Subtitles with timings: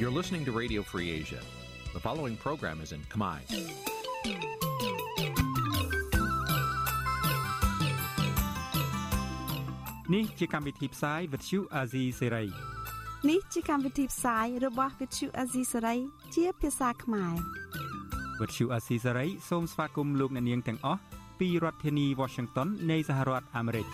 [0.00, 1.40] You're listening to Radio Free Asia.
[1.96, 3.38] The following program is in Khmer.
[10.08, 12.48] Nǐ chi càm bi tiệp xáy vệt chiu a zì sê ray
[13.26, 15.98] នេះជាកម្មវិធីផ្សាយរបស់ Vithu Azisari
[16.34, 17.34] ជាភាសាខ្មែរ
[18.40, 21.00] វិទ្យុអាស៊ីសេរីសូមស្វាគមន៍លោកអ្នកនាងទាំងអស់
[21.38, 23.86] ពីរដ្ឋធានី Washington នៃសហរដ្ឋអាមេរិក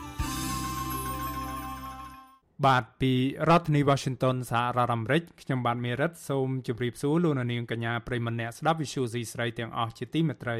[2.67, 3.13] បាទពី
[3.49, 10.59] រដ្ឋធានី Washington សហរដ្ឋអាមេរិកខ្ញុំបាទមេរិតសូមជម្រាបសួរលោកអ្នកនាងកញ្ញាប្រិយមិត្តអ្នកស្ដាប់ Vithu Azisari ស្រីទាំងអស់ជាទីមេត្រី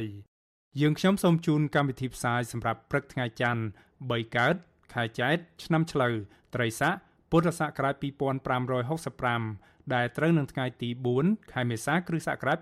[0.82, 3.64] យើងខ្ញុំសូមជូនកម្មវិធីផ្សាយសម្រាប់ព្រឹកថ្ងៃច័ន្ទ
[4.00, 4.56] 3កើត
[4.94, 6.14] ខែចែកឆ្នាំឆ្លូវ
[6.56, 6.94] ត្រីស័ក
[7.32, 7.96] ពុទ្ធសករាជ
[9.14, 10.90] 2565ដែលត្រូវនឹងថ្ងៃទី
[11.22, 12.58] 4ខែមេសាគ្រិស្តសករាជ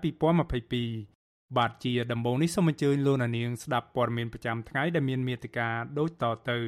[0.76, 6.58] 2022បាទជាដំបូងនេះសូមអញ្ជើញលោកនាងស្ដាប់ព័ត៌មានប្រចាំថ្ងៃដែលមានមេត្តាដូចតទៅ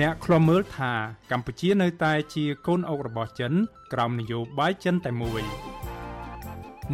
[0.00, 0.92] អ្នកខ្លំមើលថា
[1.30, 3.52] កម្ពុជានៅតែជាកូនអុករបស់ចិន
[3.92, 5.42] ក្រោមនយោបាយចិនតែមួយ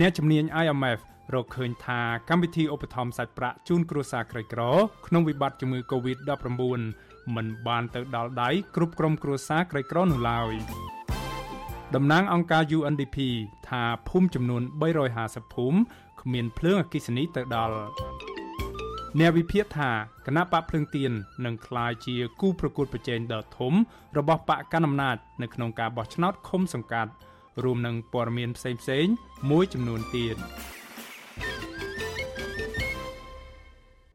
[0.01, 1.01] អ្នកជំនាញ IMF
[1.35, 4.61] រកឃើញថាកម្មវិធីឧបត្ថម្ភសាច់ប្រាក់ជូនគ្រួសារក្រីក្រ
[5.07, 10.53] ក្នុងវិបត្តិជំងឺ Covid-19 មិនបានទៅដល់ដៃគ្រប់ក្រុមគ្រួសារក្រីក្រនោះឡើយ
[11.95, 13.19] តំណាងអង្គការ UNDP
[13.69, 14.63] ថាភូមិចំនួន
[15.09, 15.79] 350ភូមិ
[16.21, 17.77] គ្មានភ្លើងអគ្គិសនីទៅដល់
[19.21, 19.91] អ្នកវិភាគថា
[20.27, 21.13] គណៈបកភ្លើងទៀន
[21.45, 23.73] នឹងក្លាយជាគូប្រកួតប្រជែងដ៏ធំ
[24.19, 27.11] របស់បកកណ្ដាលអំណាចនៅក្នុងការបោះឆ្នោតឃុំសង្កាត់
[27.65, 29.15] រួមនឹងព័ត៌មានផ្សេងៗ
[29.51, 30.37] មួយចំនួនទៀត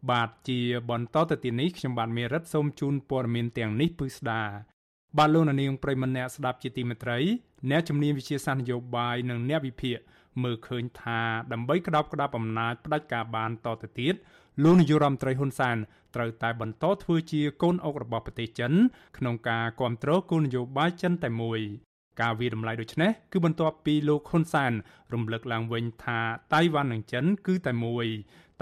[0.10, 0.60] បាទជា
[0.90, 4.44] បន្តទៅទីនេះខ្ញុំបាទមេរិតសូមជូនព័ត៌មានទាំងនេះពឺស្ដា
[5.18, 7.18] បាទលោកនាងប្រិមម្នាក់ស្ដាប់ជាទីមេត្រី
[7.70, 9.98] អ្នកជំនាញវិជាសាស្ត្រនយោបាយនិងអ្នកវិភាគ
[10.44, 14.16] មើលឃើញថាដើម្បីក្តោបក្តាប់អំណាចផ្ដាច់ការបានតទៅទៀត
[14.64, 15.78] លោកនាយរដ្ឋមន្ត្រីហ៊ុនសែន
[16.16, 18.74] ត្រូវតែបន្តធ្វើជាកូនអុករបស់ប្រទេសចិន
[19.18, 21.60] ក្នុងការគ្រប់គ្រងគោលនយោបាយចិនតែមួយ
[22.22, 24.72] ការវិរំលាយដូចនេះគឺបន្ទាប់ពីលោកហ៊ុនសែន
[25.14, 26.20] រំលឹកឡើងវិញថា
[26.54, 28.06] តៃវ៉ាន់និងចិនគឺតែមួយ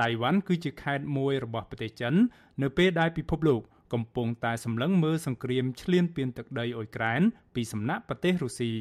[0.02, 2.14] តៃវ៉ាន់គឺជាខេត្តមួយរបស់ប្រទេសចិន
[2.62, 3.62] នៅពេលដែលពិភពលោក
[3.94, 7.22] កំពុងតែសម្លឹងមើលសង្គ្រាមឈ្លានពានទឹកដីអ៊ុយក្រែន
[7.56, 8.72] ពីសំណាក់ប្រទេសរុស្ស៊ី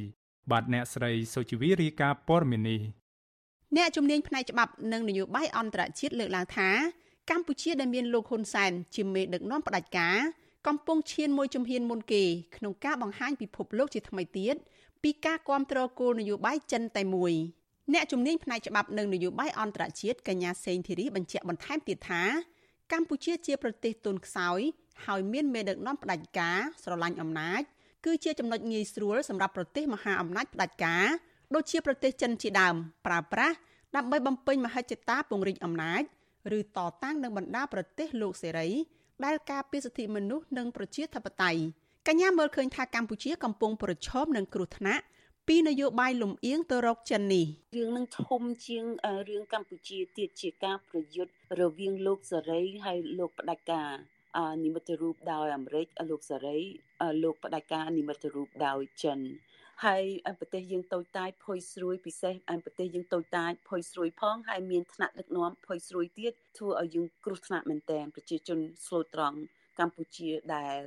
[0.51, 2.81] បាទអ្នកស្រីសុជីវីរាយការណ៍ព័ត៌មាននេះ
[3.77, 6.69] អ្នកជំនាញផ្នែកច្បាប់និងនយោបាយអន្តរជាតិលើកឡើងថា
[7.31, 10.19] កម្ពុជាដែលមានលោកហ៊ុនសែនជាមេដឹកនាំផ្ដាច់ការ
[10.67, 12.25] កំពុងឈានមួយជំហានមុនគេ
[12.57, 14.55] ក្នុងការបង្ហាញពិភពលោកជាថ្មីទៀត
[15.03, 17.33] ពីការគ្រប់គ្រងគោលនយោបាយចិនតែមួយ
[17.93, 22.23] អ្នកជំនាញផ្នែកច្បាប់និងនយោបាយអន្តរជាតិកញ្ញាសេងធីរីបញ្ជាក់បន្ថែមទៀតថា
[22.93, 24.61] កម្ពុជាជាប្រទេសទុនខ្សោយ
[25.07, 27.63] ហើយមានមេដឹកនាំផ្ដាច់ការស្រឡាញ់អំណាច
[28.05, 31.07] គឺជាចំណុចងាយស្រួលសម្រាប់ប្រទេសមហាអំណាចផ្ដាច់ការ
[31.55, 32.75] ដូចជាប្រទេសចិនជាដើម
[33.07, 33.57] ប្រើប្រាស់
[33.97, 36.03] ដើម្បីបំពេញមហិច្ឆតាពង្រីកអំណាច
[36.59, 38.69] ឬតតាំងនឹងបណ្ដាប្រទេសលោកសេរី
[39.25, 41.61] ដែលការពារសិទ្ធិមនុស្សនិងប្រជាធិបតេយ្យ
[42.09, 45.05] កញ្ញាមើលឃើញថាកម្ពុជាកំពុងប្រឈមនឹងគ្រោះថ្នាក់
[45.49, 47.47] ពីនយោបាយលំអៀងទៅរកចិននេះ
[47.77, 48.85] រឿងនឹងធំជាង
[49.29, 53.91] រឿងកម្ពុជាទៀតជាការប្រយុទ្ធរវាងលោកសេរីហើយលោកផ្ដាច់ការ
[54.65, 56.59] និមិត្តរូបដោយអាមេរិកលោកសេរី
[57.23, 59.19] លោកផ្ដាច់ការនិមិត្តរូបដោយចិន
[59.83, 60.03] ហើយ
[60.41, 69.39] ប្រទេសយើងតូចតាចភុយស្រួយពិសេសប្រទេសយើងតូចតាចភុយស្រួយផងហើយមានថ្នាក់ដឹកនាំភុយស្រួយទៀតធ្វើឲ្យយើងគ្រោះថ្នាក់មែនទែនប្រជាជនស្លូតត្រង់
[69.79, 70.79] កម្ពុជាដែល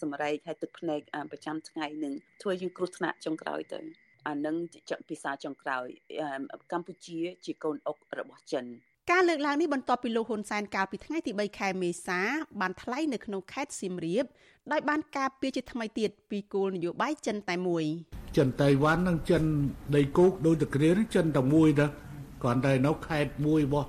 [0.00, 3.80] សម្រែកឲ្យទឹកភ្នែកប្រចាំថ្ងៃនឹងធ្វើយើងគ្រោះថ្នាក់ចុងក្រោយទៅ
[4.28, 4.56] អានឹង
[5.08, 5.86] ភាសាចុងក្រោយ
[6.72, 8.64] កម្ពុជាជាកូនអុករបស់ចិន
[9.10, 12.20] ការលើកឡើងនេះបន្ទាប់ពីលោកហ៊ុនសែនកាលពីថ្ងៃទី3ខែមេសា
[12.60, 14.24] បានថ្លែងនៅក្នុងខេត្តសៀមរាប
[14.72, 17.84] ដោយបានការពារជាថ្មីទៀតពីគោលនយោបាយចិនតែមួយ
[18.36, 19.42] ចិនតៃវ៉ាន់និងចិន
[19.96, 21.86] ដីគោកដោយតែគ្រាចិនតែមួយទៅ
[22.42, 23.88] គ្រាន់តែនៅខេត្តមួយរបស់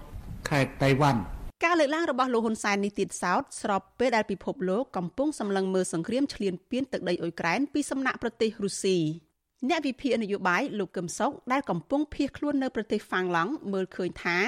[0.50, 1.20] ខេត្តតៃវ៉ាន់
[1.66, 8.98] ការលើកឡើងរបស់លោកហ៊ុនសែននេះទៀតសោតស្របពេលដែលពិភពលោកកំពុងសម្លឹងមើលសង្គ្រាមឈ្លានពានទឹកដីអ៊ុយក្រែនពីសំណាក់ប្រទេសរុស្ស៊ី
[9.70, 14.40] អ្នកវិភាគនយោបាយលោកកឹមសុខដែលកំពុងភៀសខ្លួននៅប្រទេសហ្វាំងឡង់មើលឃើញថា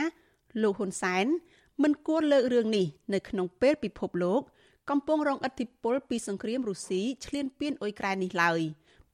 [0.61, 1.25] លោកហ៊ុនសែន
[1.83, 4.41] មិនគួរលើករឿងនេះនៅក្នុងពេលពិភពលោក
[4.89, 8.59] កំពុងរងឥទ្ធិពលពីសង្គ្រាមរុស្ស៊ីឈ្លានពានអ៊ុយក្រែននេះឡើយ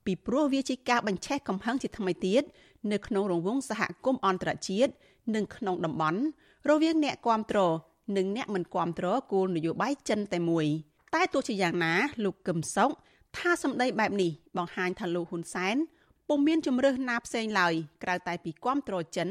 [0.04, 2.42] ពីព្រោះវាជាការបញ្ឆេះកំហឹងជាថ្មីទៀត
[2.92, 4.92] នៅក្នុងរង្វង់សហគមន៍អន្តរជាតិ
[5.34, 6.20] និងក្នុងតំបន់
[6.70, 7.58] រវាងអ្នកគាំទ្រ
[8.16, 10.66] និងអ្នកមិនគាំទ្រគោលនយោបាយចិនតែមួយ
[11.14, 11.94] តែទោះជាយ៉ាងណា
[12.24, 12.90] លោកកឹមសុខ
[13.36, 15.76] ថាសម្ដីបែបនេះបង្ហាញថាលោកហ៊ុនសែន
[16.28, 19.28] ពុំមានជំរើសណាផ្សេងឡើយក្រៅតែពីគាំទ្រចិន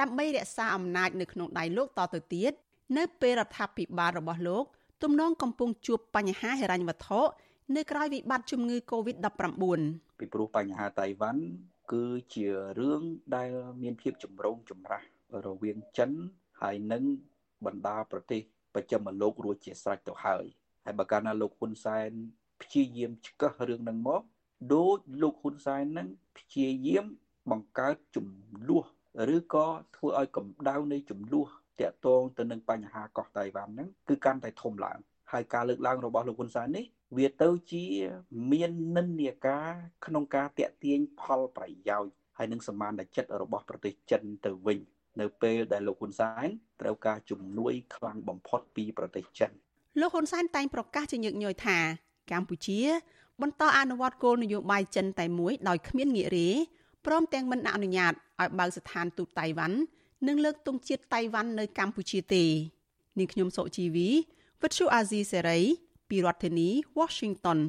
[0.00, 2.52] ដើម្បីរក្សាអំណាចនៅក្នុងដៃលោកតទៅទៀត
[2.96, 4.64] នៅពេលរដ្ឋាភិបាលរបស់លោក
[5.02, 7.20] ទំនងកំពុងជួបបញ្ហាហិរញ្ញវត្ថុ
[7.76, 9.62] នៅក្រៅវិបត្តិជំងឺ Covid-19
[10.18, 11.42] ពីព្រោះបញ្ហាតៃវ៉ាន់
[11.92, 12.04] គឺ
[12.34, 12.46] ជា
[12.80, 13.02] រឿង
[13.36, 13.50] ដែល
[13.82, 15.02] មានភាពចម្រូងចម្រាស
[15.46, 16.10] រវាងចិន
[16.62, 17.04] ហើយនិង
[17.66, 18.40] បណ្ដាប្រទេស
[18.74, 20.44] ប្រចាំលោករួចជាស្រេចទៅហើយ
[20.84, 22.10] ហើយបើកាលណាលោកហ៊ុនសែន
[22.62, 24.22] ព្យាយាមឆ្កឹះរឿងហ្នឹងមក
[24.74, 26.08] ដោយលោកហ៊ុនសែនហ្នឹង
[26.38, 27.04] ព្យាយាម
[27.50, 28.26] បង្កើតចំ
[28.68, 28.84] នួន
[29.36, 29.66] ឬក៏
[29.96, 31.48] ធ្វើឲ្យកម្ដៅនៃចំនួន
[31.80, 34.98] តាក់ទងទៅនឹងបញ្ហាកោះតៃវ៉ាន់ហ្នឹងគឺកាន់តែធំឡើង
[35.32, 36.84] ហើយការលើកឡើងរបស់លោកហ៊ុនសែននេះ
[37.16, 37.84] វាទៅជា
[38.52, 39.70] មាននិន្នាការ
[40.06, 44.78] ក្នុងការតាក់ទាញផលប្រយោជន៍ហើយនឹងសមានចិត្តរបស់ប្រទេសចិនទៅវិញ
[45.20, 46.48] នៅពេលដែលលោកហ៊ុនសែន
[46.80, 49.50] ត្រូវការជំនួយខ្លាំងបំផុតពីប្រទេសចិន
[50.00, 51.78] លោកហ៊ុនសែនតែងប្រកាសជាញឹកញយថា
[52.32, 52.80] កម្ពុជា
[53.42, 56.48] បន្តអនុវត្តគោលនយោបាយចិនតែមួយដោយគ្មានងាករេ
[57.06, 59.78] ព្រមទាំងមិនអនុញ្ញាត ឲ្យបើកស្ថានទូតតៃវ៉ាន់
[60.26, 62.44] និងលើកទង់ជាតិតៃវ៉ាន់នៅកម្ពុជាទេ
[63.18, 64.08] នាងខ្ញុំសុជីវី
[64.62, 65.58] វិទ្យុអាស៊ីសេរី
[66.08, 66.68] ពីរដ្ឋធានី
[66.98, 67.60] Washington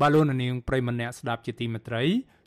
[0.00, 2.04] បាឡូននាងប្រិមម្នាក់ស្ដាប់ជាទីមេត្រី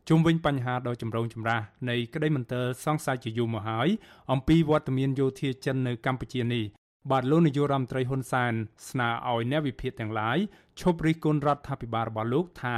[0.09, 3.87] ជុំវិញបញ្ហាដ៏ចម្រូងចម្រាសនៃក្តីមន្ទិលសង្ស័យជាយូរមកហើយ
[4.31, 6.63] អំពីវត្តមានយោធាចិននៅកម្ពុជានេះ
[7.11, 8.53] បាទលោកនាយករដ្ឋមន្ត្រីហ៊ុនសែន
[8.89, 10.37] ស្នើឲ្យអ្នកវិភាគទាំងឡាយ
[10.79, 12.77] ឈប់រិះគន់រដ្ឋាភិបាលរបស់លោកថា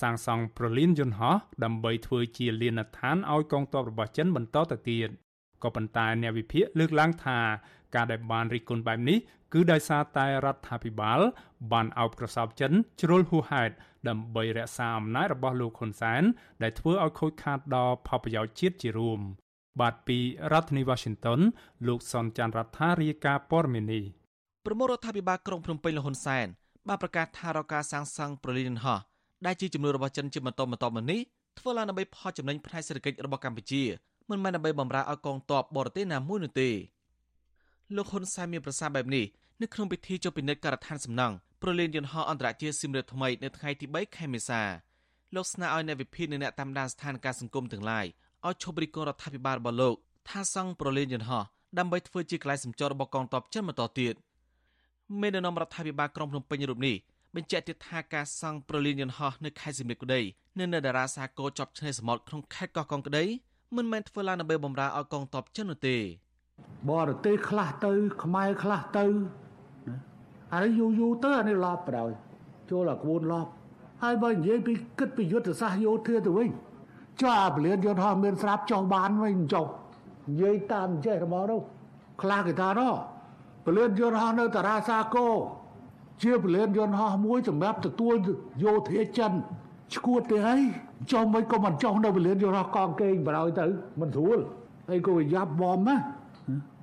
[0.00, 5.08] សាងសង់ប្រលានយន្តហោះដើម្បីធ្វើជាលានដ្ឋានឲ្យកងទ័ពរបស់ចិនបន្តទៅទៀត
[5.62, 7.38] ក៏ប៉ុន្តែអ្នកវិភាគលើកឡើងថា
[7.94, 9.18] ការដែលបានរិះគន់បែបនេះ
[9.52, 11.20] គឺដោយសារតែរដ្ឋាភិបាល
[11.72, 13.74] បានអោបក្រសោបចិនជ្រុលហួសហេតុ
[14.08, 16.22] ដើម្បីរក្សាអំណាចរបស់លោកហ៊ុនសែន
[16.62, 19.20] ដែលធ្វើឲ្យខូចខាតដល់ផលប្រយោជន៍ជាតិជារួម
[19.80, 20.18] បាទពី
[20.52, 21.40] រដ្ឋធានី Washington
[21.86, 24.04] លោកសនចាន់រដ្ឋារាយការណ៍ព័ត៌មាននេះ
[24.66, 26.46] ប្រមុខរដ្ឋាភិបាលក្រុងភ្នំពេញលហ៊ុនសែន
[26.88, 28.98] បានប្រកាសថារកការសាងសង់ប្រលានហោះ
[29.46, 31.20] ដែលជាចំនួនរបស់ចិនជាបន្តបន្តមកនេះ
[31.58, 33.82] ធ្វើឡើងដើម្បីផលចំណេញផ្នែកសេដ្ឋកិច្ចរបស់កម្ពុជា
[34.30, 36.70] មិនមែនដើម្បីបំរើឲ្យកងទ័ពបរទេសណាមួយនោះទេ
[37.96, 39.24] លោកហ៊ុនសែនមានប្រសាសន៍បែបនេះ
[39.62, 44.62] នៅក្នុងពិធីចុះពិនិត្យការដ្ឋានសំណង់ប្រលានយន្តហោះអន្តរជាតិស៊ីមរៀបថ្មីនៅថ្ងៃទី3ខែមេសា
[45.34, 48.06] លោកស្នើឲ្យអ្នកវិភាគនិងអ្នកតាមដានស្ថានភាពសង្គមទាំងឡាយ
[48.46, 49.94] ឲ្យឈប់រិះគន់រដ្ឋាភិបាលរបស់លោក
[50.28, 51.44] ថាសង់ប្រលានយន្តហោះ
[51.78, 54.14] ដើម្បីធ្វើជាកន្លែងសម្ចររបស់កងទ័ពចិនបន្តទៀត
[55.20, 56.96] មេដឹកនាំរដ្ឋាភិបាលក្រុងភ្នំពេញរូបនេះ
[57.34, 60.20] បញ្ជាក់ទៀតថាការសង់ប្រលានយន្តហោះនៅខេត្តសៀមរាបក្តី
[60.58, 63.24] និងនៅតារាសាគរជាប់ឆ្នេរសមុទ្រក្នុងខេត្តកោះកុងក្តី
[63.76, 65.96] មិនមែនធ្វើឡើងដើម្បីបម្រើឲ្យកងទ័ពចិននោះទេ
[66.90, 67.92] បរទេសខ្លះទៅ
[68.22, 69.04] ខ្មែរខ្លះទៅ
[70.52, 72.10] អានេះយូរយូរទៅអានេះឡប់បណ្ដោយ
[72.70, 73.50] ចូលអាក្បួនឡប់
[74.02, 76.48] ហើយបើនិយាយពីគិតពីយុទ្ធសាស្ត្រយោធាទៅវិញ
[77.20, 79.66] ចុះអាពលានយន្តហោះមានស្រាប់ចុះបានវិញចុះ
[80.28, 81.60] និយាយតាមចេះរបស់នោះ
[82.22, 82.94] ខ្លះគេថានោះ
[83.64, 85.32] ពលានយន្តហោះនៅតារាសាគរ
[86.22, 88.14] ជាពលានយន្តហោះមួយសម្រាប់ទទួល
[88.64, 89.32] យោធាចិន
[89.94, 90.60] ឈួតទេហើយ
[91.12, 93.66] ចុះមិនក៏មិនចុះនៅពលានយន្តហោះកងកេងបណ្ដោយទៅ
[94.00, 94.38] មិនស្រួល
[94.88, 95.96] ហើយក៏យ៉ាប់បំណា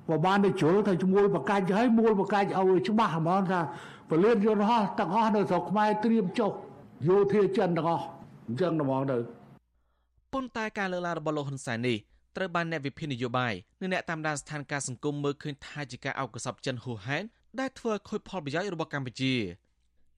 [0.08, 3.60] បើបានទៅជ្រុលថាឈ្មោះបកាច់ហើយមូលបកាច់ឲ្យច្បាស់ហ្មងថា
[4.10, 6.52] ពលានយន្តហោះទាំងអស់នៅស្រុកខ្មែរត្រៀមចុះ
[7.08, 8.04] យោធាចិនទាំងអស់
[8.48, 9.18] អញ្ចឹងហ្មងទៅ
[10.32, 11.98] ប៉ុន្តែការលើកឡើងរបស់លោកហ៊ុនសែននេះ
[12.36, 17.26] ត្រូវបានអ្នកវិភាគនយោបាយនិងអ្នកតាមដានស្ថានភាពសង្គមមើលឃើញថាជាការអោបកសបចិនហួហេតុ
[17.60, 19.34] ដែលធ្វើឲ្យខូចផលប្រយោជន៍របស់កម្ពុជា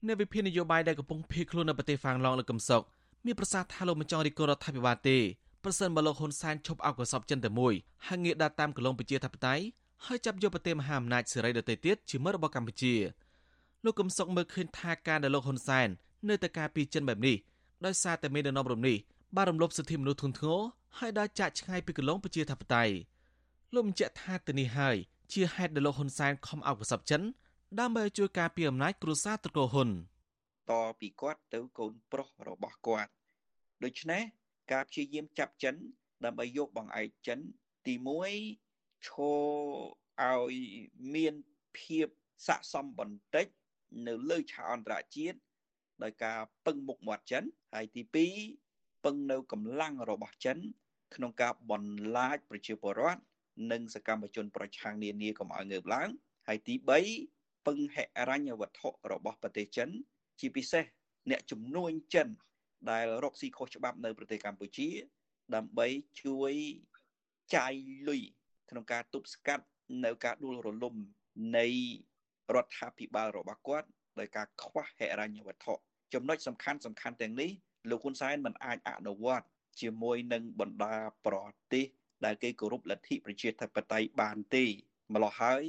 [0.07, 2.83] អ្នកវិភាគនយោបាយដែលកំពុងភៀសខ្លួននៅប្រទេសហ្វាំងឡង់លើកំសុក
[3.27, 5.19] មានប្រសាសន៍ថាលោកមិនចង់រីករដ្ឋាភិបាលទេ
[5.65, 7.75] ប្រសិនបើលោកហ៊ុនសែនឈប់អោបកសបចិនតែមួយ
[8.07, 9.65] ហើយងាកដើរតាមកលងប្រជាធិបតេយ្យ
[10.07, 12.95] ហើយចាប់យកប្រទេសមហាអំណាចសេរីដទៃទៀតជាមិត្តរបស់កម្ពុជា
[13.85, 15.89] លោកកំសុកមើលឃើញថាការដែលលោកហ៊ុនសែន
[16.29, 17.37] នៅតែការពីចិនបែបនេះ
[17.85, 18.97] ដោយសារតែមានដំណំរំនេះ
[19.37, 20.61] បានរំលោភសិទ្ធិមនុស្សធ្ងន់ធ្ងរ
[20.99, 22.95] ហើយដើរចាក់ឆ្ងាយពីកន្លងប្រជាធិបតេយ្យ
[23.75, 24.97] លោកបញ្ជាក់ថាទៅនេះហើយ
[25.33, 27.23] ជាហេតុដែលលោកហ៊ុនសែនខំអោបកសបចិន
[27.81, 29.89] ដើម្បីឲ្យជួយការពារអំណាចគ្រួសារត្រកូលហ៊ុន
[30.71, 33.11] តពីគាត់ទៅកូនប្រុសរបស់គាត់
[33.85, 34.23] ដូច្នេះ
[34.73, 35.75] ការព្យាយាមចាប់ចិន
[36.25, 37.39] ដើម្បីយកបង្អែកចិន
[37.87, 37.95] ទី
[38.51, 39.49] 1ឈរ
[40.23, 40.55] ឲ្យ
[41.15, 41.35] មាន
[41.79, 42.07] ភាព
[42.47, 43.47] ស័កសមបន្តិច
[44.07, 45.39] នៅលើឆាកអន្តរជាតិ
[46.03, 47.45] ដោយការពឹងមុខមាត់ចិន
[47.75, 48.27] ហើយទី2ពឹ
[49.13, 50.59] ងនៅកម្លាំងរបស់ចិន
[51.15, 53.23] ក្នុងការបន្លាចប្រជាពលរដ្ឋ
[53.73, 56.09] និងសកម្មជនប្រឆាំងនានាកុំឲ្យងើបឡើង
[56.49, 56.75] ហើយទី
[57.21, 59.89] 3ពឹងហិរញ្ញវត្ថុរបស់ប្រទេសចិន
[60.41, 60.85] ជាពិសេស
[61.31, 62.29] អ្នកជំនួញចិន
[62.91, 64.89] ដែលរកស៊ីខុសច្បាប់នៅប្រទេសកម្ពុជា
[65.55, 65.87] ដើម្បី
[66.23, 66.53] ជួយ
[67.55, 67.73] ចាយ
[68.09, 68.23] លុយ
[68.71, 69.65] ក្នុងការទប់ស្កាត់
[70.05, 70.95] នៅការដួលរលំ
[71.57, 71.67] នៃ
[72.55, 73.89] រដ្ឋាភិបាលរបស់គាត់
[74.19, 75.75] ដោយការខ្វះហិរញ្ញវត្ថុ
[76.15, 77.51] ចំណុចសំខាន់សំខាន់ទាំងនេះ
[77.91, 79.47] លោកហ៊ុនសែនមិនអាចអនុវត្ត
[79.81, 81.37] ជាមួយនឹងបណ្ដាប្រ
[81.73, 81.85] ទេស
[82.25, 84.65] ដែលគេគោរពលទ្ធិប្រជាធិបតេយ្យបានទេ
[85.15, 85.63] ម្ល៉េះហើយ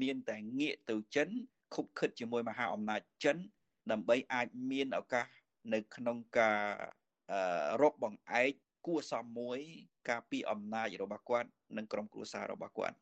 [0.00, 1.28] មានតែងាកទៅចិន
[1.74, 3.36] ខុបខិតជាមួយមហាអំណាចចិន
[3.90, 5.26] ដើម្បីអាចមានឱកាស
[5.72, 6.60] នៅក្នុងការ
[7.82, 8.52] រកបង្អែក
[8.86, 9.58] គួសមមួយ
[10.08, 12.96] ការពីអំណាចរបស់គាត់និងក្រុមគ្រួសាររបស់គាត់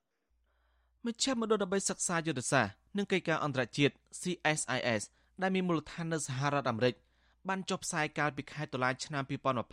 [1.07, 5.03] មជ្ឈមណ្ឌលដើម្បីសិក្សាយុទ្ធសាស្ត្រនិងកិច្ចការអន្តរជាតិ CSIS
[5.43, 6.95] ដែលមានមូលដ្ឋាននៅសហរដ្ឋអាមេរិក
[7.49, 9.23] បានចុះផ្សាយកាលពីខែតុលាឆ្នាំ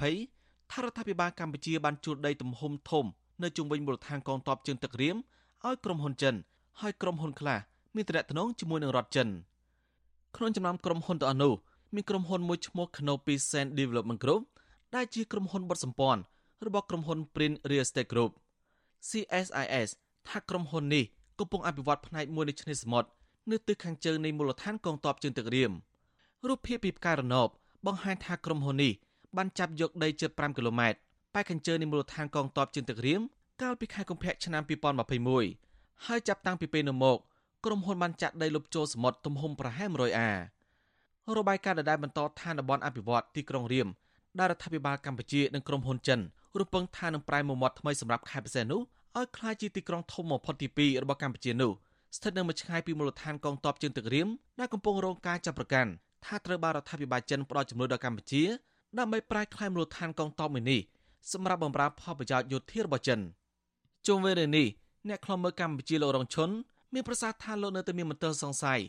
[0.10, 3.06] 2020ថារដ្ឋាភិបាលកម្ពុជាបានជួលដីទំហំធំ
[3.44, 5.18] នៅជុំវិញមូលដ្ឋានកងទ័ពជើងទឹករៀម
[5.66, 6.36] ឲ្យក្រុមហ៊ុនចិន
[6.82, 7.60] ហើយក្រុមហ៊ុនខ្លះ
[7.96, 9.30] មានទំនាក់ទំនងជាមួយនឹងរដ្ឋចិន
[10.36, 11.54] ក្នុងចំណោមក្រុមហ៊ុនទាំងអស់នោះ
[11.96, 14.42] មានក្រុមហ៊ុនមួយឈ្មោះ Canopy Sand Development Group
[14.96, 16.22] ដែលជាក្រុមហ៊ុនបត់សម្ព័ន្ធ
[16.66, 18.32] របស់ក្រុមហ៊ុន Prin Real Estate Group
[19.10, 19.90] CSIS
[20.30, 21.04] ថាក្រុមហ៊ុននេះ
[21.40, 23.10] កំពុងអភិវឌ្ឍផ្នែកមួយនៃឆ្នេរសមុទ្រ
[23.52, 25.72] នៅទិសខាងជើងនៃមូលដ្ឋានកងទ័ពជើងទឹករៀម
[26.48, 27.50] រូបភាពពីផ្កាយរណប
[27.86, 28.94] បង្ហាញថាក្រុមហ៊ុននេះ
[29.38, 30.98] បានចាប់យកដីជិត5គីឡូម៉ែត្រ
[31.34, 33.22] ប៉ែកខាងជើងនៃមូលដ្ឋានកងទ័ពជើងទឹករៀម
[33.62, 34.64] កាលពីខែកុម្ភៈឆ្នាំ
[35.34, 37.18] 2021ហើយចាប់តាំងពីពេលនោះមក
[37.66, 40.30] ក្រុមហ៊ុនបានចាក់ដីលុបចូលសមុទ្រទំហំប្រហែល100អា
[41.38, 43.88] របាយការណ៍ដដែលបន្តថាតំបន់អភិវឌ្ឍទីក្រុងរៀម
[44.40, 46.20] ដែលរដ្ឋាភិបាលកម្ពុជានិងក្រុមហ៊ុនចិន
[46.60, 48.82] រំពឹងថានឹងប្រែមុំមាត់ថ្មីសម្រាប់ខេត្តពិសេសនោះ
[49.18, 51.72] ឲ្យក្លាយជាទីក្រុងធំបំផុតទី2របស់កម្ពុជានោះ
[52.16, 54.28] ស្ថិតនៅមួយឆ្ងាយពីមូលដ្ឋានកងទ័ពជើងទឹករៀម
[54.60, 55.92] ដែលកំពុងរងការចាប់ប្រកាន់
[56.26, 58.44] ថាត្រូវបានរដ្ឋាភិបាលចិនផ្ដល់ជំនួយដល់កម្ពុជា
[58.98, 60.82] ដើម្បីប្រែក្លាយមូលដ្ឋានកងទ័ពមួយនេះ
[61.32, 63.20] សម្រាប់បម្រើផលប្រយោជន៍យោធារបស់ចិន
[64.08, 64.68] ជុំវិញរឿងនេះ
[65.08, 66.50] អ្នកខ្លំមើលកម្ពុជាលោករងឈុន
[66.94, 68.80] មានប្រសាសន៍ថាលោកនៅតែមានមន្ទិលសង្ស័យ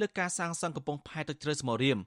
[0.00, 1.98] លើការសាងសង់កំពង់ផែទឹកជ្រៅស្មោរៀម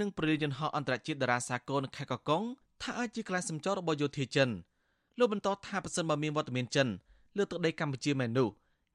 [0.00, 2.42] និងប្រលានយន្តហោះអន្តរជាតិតារាសាគរនៅខេត្តកកុង
[2.82, 4.50] ថាអាចជាកន្លែងសម្ចររបស់យោធាចិន
[5.18, 6.88] លោកបន្តថាប្រសិនបើមានវត្តមានចិន
[7.36, 8.48] លើទឹកដីកម្ពុជាមែននោះ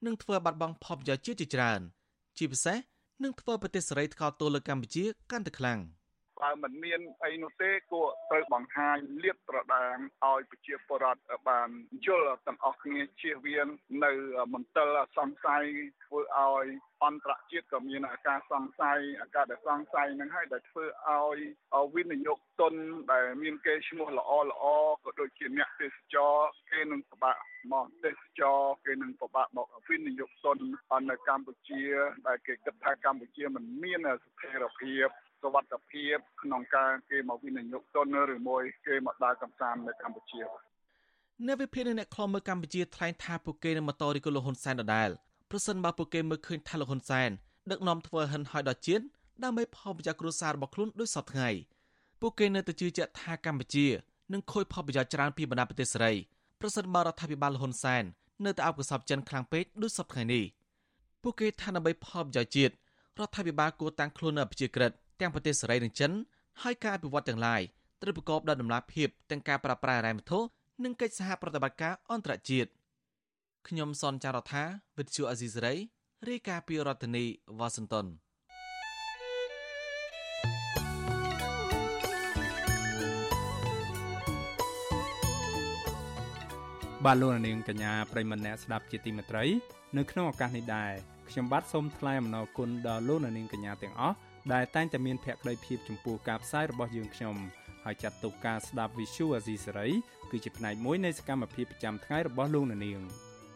[0.06, 1.80] នឹងធ្វើបាត់បង់ផលប្រយោជន៍ជាច្រើន
[2.36, 2.76] ជាពិសេស
[3.24, 5.78] នឹងធ្វើប្រទេសសេរីថ្កោលទោសលើកម្ពុជាកាន់តែខ្លាំង។
[6.42, 11.68] បើមិនមានអីនោះទេគួរត្រូវបង្ហាញលៀបត្រដាងឲ្យប្រជាពលរដ្ឋបាន
[12.06, 13.66] យល់ទាំងអស់គ្នាជៀសវាង
[14.04, 14.12] នៅ
[14.54, 15.64] មន្ទិលសង្ស័យ
[16.04, 16.66] ធ្វើឲ្យ
[17.04, 21.38] អន្តរជាតិក៏មានអាការសង្ស័យអាការដែលសង្ស័យនឹងហើយដែលធ្វើឲ្យ
[21.94, 22.74] វិនិយោគទុន
[23.12, 24.64] ដែលមានគេឈ្មោះល្អល្អ
[25.04, 26.34] ក៏ដូចជាអ្នកទេសចរ
[26.70, 27.36] គេនឹងពិបាក
[27.72, 30.58] មកទេសចរគេនឹងពិបាកមកវិនិយោគទុន
[31.10, 31.82] នៅកម្ពុជា
[32.26, 35.08] ដែលគេគិតថាកម្ពុជាមិនមានស្ថិរភាព
[35.42, 40.42] សវត្ថភាពក្នុងការគេមកវិនិយោគទុនឬមួយគេមកដើរកំសាន្តនៅកម្ពុជា
[41.48, 45.10] នៅវិភាគអ្នកខ្លំមើលកម្ពុជាថ្លែងថាពួកគេនឹងបន្តរីកលហ៊ុនសែនដដែល
[45.50, 47.30] ប្រសិនបើពួកគេមើលឃើញថាលហ៊ុនសែន
[47.70, 49.04] ដឹកនាំធ្វើហិនហោយដល់ជាតិ
[49.44, 51.48] ដើម្បីផលប្រយោជន៍គ្រួសាររបស់ខ្លួនដោយសពថ្ងៃ
[52.20, 53.86] ពួកគេនៅតែជឿជាក់ថាកម្ពុជា
[54.32, 56.12] នឹងខូចផលប្រយោជន៍ច្រើនពីបណ្ដាប្រទេសសេរី
[56.60, 58.04] ប្រសិនបើរដ្ឋាភិបាលលហ៊ុនសែន
[58.44, 60.44] នៅតែអបកសបចិនខ្លាំងពេកដូចសពថ្ងៃនេះ
[61.22, 66.12] ពួកគេថាដើម្បីផលប្រយោជន៍ជាតិរដ្ឋាភិបាលគួរតាំងខ្លួននៅប្រជាក្រិត ទាំងប្រទេសសេរីនិងចិន
[66.62, 67.62] ហើយការអភិវឌ្ឍទាំងឡាយ
[68.02, 70.38] ត្រូវប្រកបដោយតម្លាភាពទាំងការប្រាស្រ័យរ៉ែវត្ថុ
[70.84, 72.70] និងកិច្ចសហប្រតិបត្តិការអន្តរជាតិ
[73.68, 74.64] ខ្ញុំសនចាររថា
[74.98, 75.74] វិទ្យុអាស៊ីសេរី
[76.28, 77.24] រាយការណ៍ពីរដ្ឋធានី
[77.58, 78.06] វ៉ាស៊ីនតោន
[87.04, 89.44] បាទលោកនាងកញ្ញាប្រិមម្នាក់ស្ដាប់ជាទីមេត្រី
[89.96, 90.92] នៅក្នុងឱកាសនេះដែរ
[91.28, 94.16] ខ្ញុំបាទសូមថ្លែងអំណរគុណដល់លោកនាងកញ្ញាទាំងអស់
[94.52, 97.36] ដែលតែងតែមានភក្ដីភាពចំពោះការផ្សាយរបស់យើងខ្ញុំ
[97.84, 99.88] ហើយចាត់ទុកការស្ដាប់ Visual Asia សេរី
[100.30, 103.00] គឺជាផ្នែកមួយនៃសកម្មភាពប្រចាំថ្ងៃរបស់លោកអ្នកនាង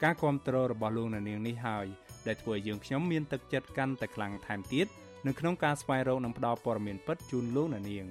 [0.02, 1.87] ការគ្រប់គ្រងរបស់លោកអ្នកនាងនេះហើយ
[2.26, 4.87] ដែលធ្វើឲ្យយើងខ្ញុំមានទឹកចិត្តកាន់តែខ្លាំងថែមទៀត
[5.26, 8.07] នៅក្នុងការស្វែងរកនិងផ្តល់ព័ត៌មានពិតជូនលោកអ្នកនាង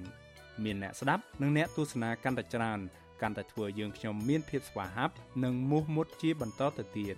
[0.64, 2.78] មានអ្នកស្ដាប់និងអ្នកទស្សនាកាន់តែច្រើន
[3.22, 5.14] កាន់តែធ្វើឲ្យយើងខ្ញុំមានភាពស្វាហាប់
[5.44, 7.16] និងមោះមុតជាបន្តទៅទៀត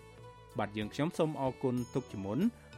[0.59, 2.39] បាទយើងខ្ញុំសូមអរគុណទុកជាមុន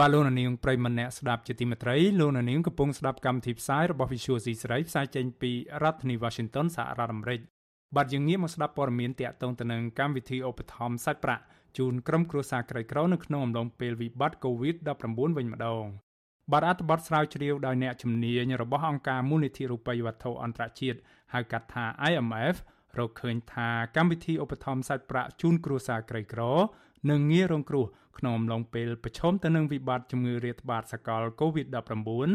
[0.00, 7.40] បាទលោកនាងប្រិមម្នាក់ស្ដាប់ជាទីមេត្រីលោកនាងកំពុងស្ដាប់កម្មវិធីផ្សាយរបស់ Visual C ស្រីផ្សាយចេញពីរដ្ឋធានី Washington សហរដ្ឋអាមេរិក
[7.96, 11.42] បាទយើងងាកមកស្ដាប់ព័ត៌មានតាក់ទងទៅនឹងកម្មវិធីឧបត្ថម្ភសាច់ប្រាក់
[11.78, 15.84] ជូនក្រុមគ្រួសារក្រីក្រនៅក្នុងអំឡុងពេលវិបត្តិ COVID-19 វិញម្ដង
[16.52, 20.98] បាទអត្ថបទស្រាវជ្រាវដោយអ្នកជំនាញរបស់អង្គការមូលនិធិរូបិយវត្ថុអន្តរជាតិ
[21.32, 22.56] ហៅកាត់ថា IMF
[22.98, 26.42] រកឃើញថាកម្មវិធីឧបត្ថម្ភសាច់ប្រាក់ជូនគ្រួសារក្រីក្រ
[27.10, 27.86] និងងាយរងគ្រោះ
[28.18, 32.30] ក្នុងអំឡុងពេលប្រឈមទៅនឹងវិបត្តិជំងឺរាតត្បាតសកល COVID-19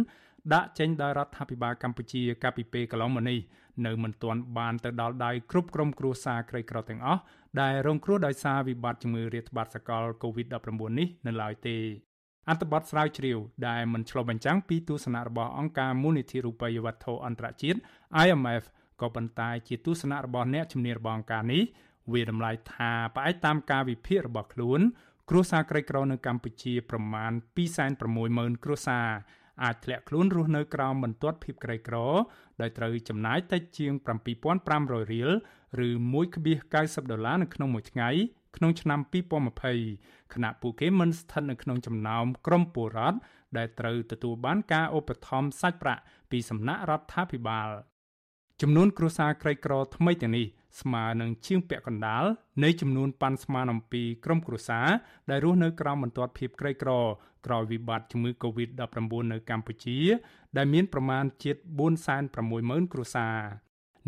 [0.53, 3.39] ដាក់ចេញដោយរដ្ឋាភិបាលកម្ពុជាកាលពីពេលកន្លងមកនេះ
[3.86, 7.21] នៅមិនទាន់បានទៅដល់ដៃគ្រប់ក្រុមគ្រួសារក្រីក្រទាំងអស់
[7.62, 11.77] ដែលរងគ្រោះដោយសារវិបត្តិជំងឺរាតត្បាតសកល COVID-19 នេះនៅឡើយទេ
[12.50, 17.79] អត្ថបទស្រាវជ្រាវដែលមិនឆ្លុះបញ្ចាំងពីទស្សនៈរបស់អង្គការមូលនិធិរូបិយវត្ថុអន្តរជាតិ
[18.25, 18.63] IMF
[19.01, 21.63] ក៏ប៉ុន្តែជាទស្សនៈរបស់អ្នកជំនាញរបស់អង្គការនេះ
[22.13, 24.79] វាតម្លៃថាផ្អែកតាមការវិភាគរបស់ខ្លួន
[25.29, 27.31] គ្រួសារក្រីក្រនៅកម្ពុជាប្រមាណ
[27.98, 29.07] 260,000គ្រួសារ
[29.63, 31.95] អាចធ្លាក់ខ្លួនរស់នៅក្រោមបន្ទាត់ភាពក្រីក្រ
[32.62, 33.93] ដោយត្រូវចំណាយតិចជាង
[34.53, 35.31] 7500រៀល
[35.88, 35.89] ឬ
[36.50, 38.09] 1.90ដុល្លារនៅក្នុងមួយថ្ងៃ
[38.55, 39.00] ក្នុងឆ្នាំ
[39.67, 43.17] 2020ខណៈពួកគេមិនស្ថិតនៅក្នុងចំណោមក្រុមពលរដ្ឋ
[43.57, 47.69] ដែលត្រូវទទួលបានការឧបត្ថម្ភសាច់ប្រាក់ពីសំណាក់រដ្ឋាភិបាល
[48.61, 50.45] ចំនួនគ្រួសារក្រីក្រថ្មីទាំងនេះ
[50.81, 52.25] ស្មើនឹងជាងពាក់កណ្ដាល
[52.63, 54.87] នៃចំនួនប៉ាន់ស្មានអំពីក្រុមគ្រួសារ
[55.29, 56.91] ដែលរស់នៅក្រោមបន្ទាត់ភាពក្រីក្រ
[57.45, 59.99] ក្រោយវិបត្តិជំងឺ Covid-19 នៅកម្ពុជា
[60.57, 61.55] ដែលមានប្រមាណជិត
[62.25, 63.37] 460,000គ្រួសារ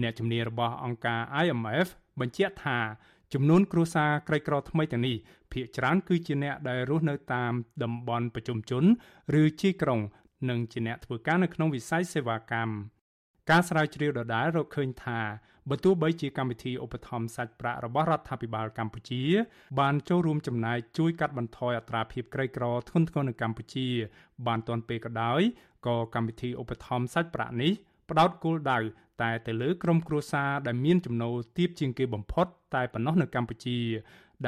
[0.01, 1.88] អ្នកជំនាញរបស់អង្គការ IMF
[2.20, 2.79] បញ្ជាក់ថា
[3.34, 5.15] ចំនួនគ្រួសារក្រីក្រថ្មីទាំងនេះ
[5.51, 7.53] ភាគច្រើនគឺជាអ្នកដែលរស់នៅតាម
[7.84, 8.84] តំបន់ប្រជុំជន
[9.41, 10.00] ឬជាយក្រុង
[10.50, 12.74] និងជាអ្នកធ្វើការនៅក្នុងវិស័យសេវាកម្ម
[13.50, 15.20] ការស្រាវជ្រាវដដែលរកឃើញថា
[15.70, 19.24] បើទោះបីជាកម្មវិធីឧបត្ថម្ភសាច់ប្រាក់របស់រដ្ឋាភិបាលកម្ពុជា
[19.80, 23.88] បានចូលរួមចំណែកជួយកាត់បន្ថយអត្រាភាពក្រីក្រធ្ងន់ធ្ងរនៅកម្ពុជា
[24.48, 25.42] បានទាន់ពេលក៏ដោយ
[25.88, 27.72] ក៏កម្មវិធីឧបត្ថម្ភសាច់ប្រាក់នេះ
[28.10, 28.80] ផ្ដោតគោលដៅ
[29.22, 33.80] តែទៅលើក្រុមគ្រួសារដែលមានចំណូលទាបជាងគេបំផុតតែប៉ុណ្ណោះនៅកម្ពុជា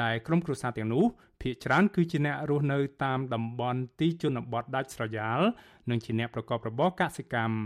[0.02, 1.04] ដែលក្រុមគ្រួសារទាំងនោះ
[1.42, 5.40] ភាគច្រើនគឺជាអ្នករស់នៅតាមតំបន់ទីជនបទដាច់ស្រយាល
[5.90, 7.56] និងជាអ្នកប្រកបរបរកសិកម្ម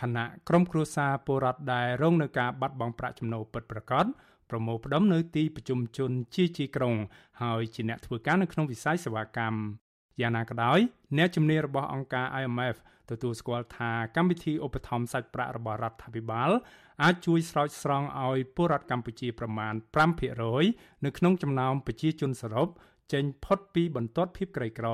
[0.00, 4.06] ខណៈក្រុមគ្រួសារពលរដ្ឋដែលរងនឹងការបាត់បង់ប្រាក់ចំណូលពិតប្រាកដ
[4.50, 6.94] ប្រមូលផ្ដុំនៅទីប្រជុំជនជាជាក្រុង
[7.42, 9.58] ហើយជាអ្នកធ្វើការនៅក្នុងវិស័យសេវាកម្ម
[10.20, 10.78] យ៉ាងណាក៏ដោយ
[11.18, 12.76] អ្នកជំនាញរបស់អង្គការ IMF
[13.10, 16.50] ទទួលស្គាល់ថាកម្មវិធីឧបត្ថម្ភសាច់ប្រាក់របស់រដ្ឋាភិបាល
[17.02, 19.74] អាចជួយស្រោចស្រង់ឲ្យពលរដ្ឋកម្ពុជាប្រមាណ
[20.38, 22.68] 5%នៅក្នុងចំណោមប្រជាជនសរុប
[23.12, 24.88] ចេញផុតពីបន្ទាត់ភាពក្រីក្រ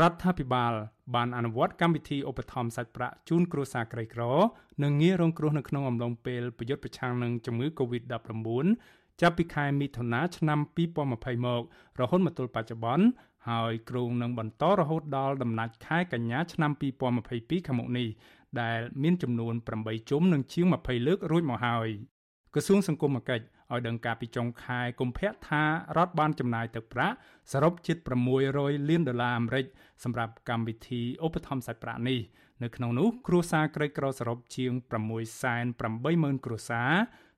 [0.00, 0.72] រដ្ឋាភិបាល
[1.14, 4.22] បានអនុវត្តកម្មវិធីឧបត្ថម្ភសាច់ប្រាក់ជូនគ្រួសារក្រីក្រ
[4.82, 8.66] និងងាយរងគ្រោះនៅក្នុងអំឡុងពេលប្រយុទ្ធប្រឆាំងនឹងជំងឺ Covid-19
[9.20, 11.12] ចាប់ពីខែមិថុនាឆ្នាំ2020ម
[11.60, 11.62] ក
[12.00, 13.06] រហូតមកទល់បច្ចុប្បន្ន
[13.48, 16.70] ហើយគ្រោងនឹងបន្តរហូតដល់ដំណាច់ខែកញ្ញាឆ្នាំ
[17.18, 18.08] 2022ខាងមុខនេះ
[18.60, 21.88] ដែលមានចំនួន8ជុំនិងជាង20លើករួចមកហើយ
[22.54, 25.62] ក្រសួងសង្គមគិច្ច ឲ្យដឹងការពីចុងខែកុម្ភៈថា
[25.96, 27.14] រដ្ឋបានចំណាយទឹកប្រាក់
[27.52, 27.96] សរុបជិត
[28.42, 29.66] 600លានដុល្លារអាមេរិក
[30.04, 32.20] សម្រាប់កម្មវិធីឧបត្ថម្ភសាច់ប្រាក់នេះ
[32.62, 34.72] នៅក្នុងនោះគ្រួសារក្រីក្រសរុបជាង
[35.58, 36.92] 680,000គ្រួសារ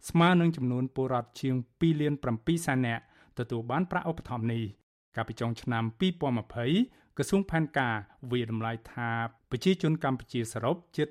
[0.08, 3.02] ស្មើនឹងចំនួនពលរដ្ឋជាង2លាន7សែននាក់
[3.38, 4.64] ទទួលបានប្រាក់ឧបត្ថម្ភនេះ
[5.16, 5.84] កាលពីចុងឆ្នាំ
[6.50, 7.96] 2020ក្រសួងផែនការ
[8.30, 9.10] វាតម្លៃថា
[9.51, 11.07] ប្រជាជនកម្ពុជាសរុបជិត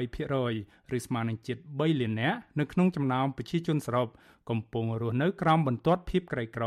[0.00, 4.08] 18%ឬស្មើនឹងជិត3លាននាក់នៅក្នុងចំណោមប្រជាជនសរុប
[4.50, 6.64] កំពុងរស់នៅក្រោមបន្ទាត់ភាពក្រីក្រ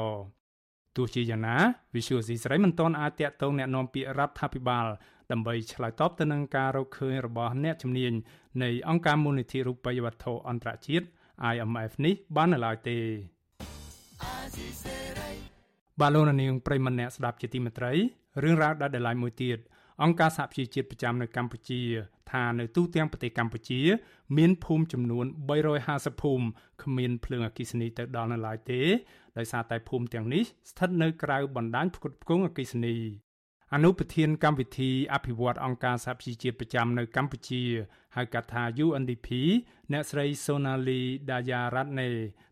[0.98, 1.58] ទោះជាយ៉ាងណា
[1.96, 4.86] Visual C ស្រីមិនទាន់អាចតាក់ទងแนะនាំពាក្យរដ្ឋាភិបាល
[5.32, 8.14] ដើម្បីឆ្លើយតបទៅនឹងការរកឃើញរបស់អ្នកជំនាញ
[8.64, 11.06] នៃអង្គការមូលនិធិរូបិយវត្ថុអន្តរជាតិ
[11.54, 12.98] IMF នេះបាននៅឡើយទេ
[16.00, 17.94] បាទលោកនាងប្រិមម្នាក់ស្ដាប់ជាទីមេត្រី
[18.44, 19.58] រឿងរ៉ាវដែលដライមួយទៀត
[20.03, 21.81] អង្គការសហប្រជាជាតិប្រចាំនៅកម្ពុជា
[22.33, 23.81] ថានៅទូទាំងប្រទេសកម្ពុជា
[24.37, 25.27] មានភូមិចំនួន
[25.75, 26.45] 350ភូមិ
[26.83, 28.81] គ្មានភ្លើងអគ្គិសនីទៅដល់នៅឡើយទេ
[29.39, 32.97] ដោយសារតែភូមិទាំងនេះស្ថិតនៅក្រៅបណ្ដាញផ្គត់ផ្គង់អគ្គិសនី
[33.75, 37.63] អនុប្រធានកម្មវិធីអភិវឌ្ឍអង្គការសហប្រជាជាតិប្រចាំនៅកម្ពុជា
[38.17, 39.29] ហៅកាត់ថា UNDP
[39.93, 42.09] អ្នកស្រី Sonali Dayaratne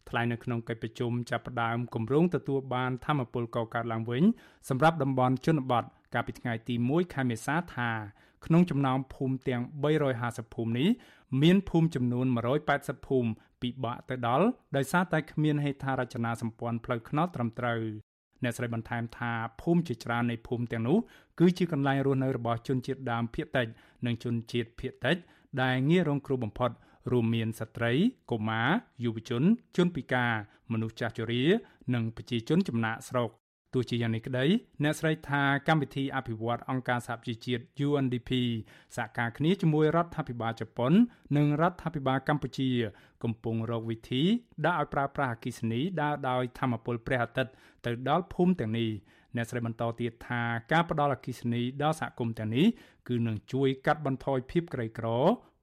[0.08, 4.22] ថ្លែងនៅក្នុងកិច្ចប្រជុំចាប់ផ្ដើមគម្រោងទទួលបានធម្មពលកកើតឡើងវិញ
[4.68, 7.90] សម្រាប់តំបន់ជនបទ កាលពីថ្ងៃទី1ខែមេសាថា
[8.46, 9.62] ក្នុងចំណោមភូមិទាំង
[10.12, 10.88] 350ភូមិនេះ
[11.42, 12.26] មានភូមិចំនួន
[12.66, 13.30] 180ភូមិ
[13.62, 17.80] ពិបាកទៅដល់ដោយសារតែគ្មានហេដ្ឋារចនាសម្ព័ន្ធផ្លូវថ្នល់ត្រឹមត្រូវ
[18.42, 20.98] អ្នកស្រីបន្ថែមថាភូមិជាច្រើននៃភូមិទាំងនោះ
[21.40, 23.66] គឺជាកន្លែងរស់នៅរបស់ជនជាតិដើមភាគតិច
[24.06, 25.16] និងជនជាតិភាគតិច
[25.62, 26.70] ដែលងាយរងគ្រោះបំផុត
[27.12, 27.92] រួមមានស្ត្រី
[28.30, 28.68] កុមារ
[29.04, 29.42] យុវជន
[29.76, 30.32] ជនពិការ
[30.72, 31.44] មនុស្សចាស់ជរា
[31.94, 33.30] និងប្រជាជនចំណាក់ស្រុក
[33.74, 34.44] ទោះជាយ៉ាងនេះក្តី
[34.82, 38.30] អ្នកស្រីថាកម្មវិធីអភិវឌ្ឍអង្គការសហប្រជាជាតិ UNDP
[38.96, 40.92] សហការគ្នាជាមួយរដ្ឋាភិបាលជប៉ុន
[41.36, 42.70] និងរដ្ឋាភិបាលកម្ពុជា
[43.22, 44.22] កំពុងរកវិធី
[44.66, 47.52] ដាក់ឲ្យប្រើប្រាស់អគ្គិសនីដើរដោយធម្មពលព្រះអាទិត្យ
[47.86, 48.90] ទៅដល់ភូមិទាំងនេះ
[49.36, 52.66] អ្នកស្រីបន្តទៀតថាការផ្ដល់អគ្គិសនីដល់សហគមន៍ទាំងនេះ
[53.08, 55.06] គឺនឹងជួយកាត់បន្ថយភាពក្រីក្រ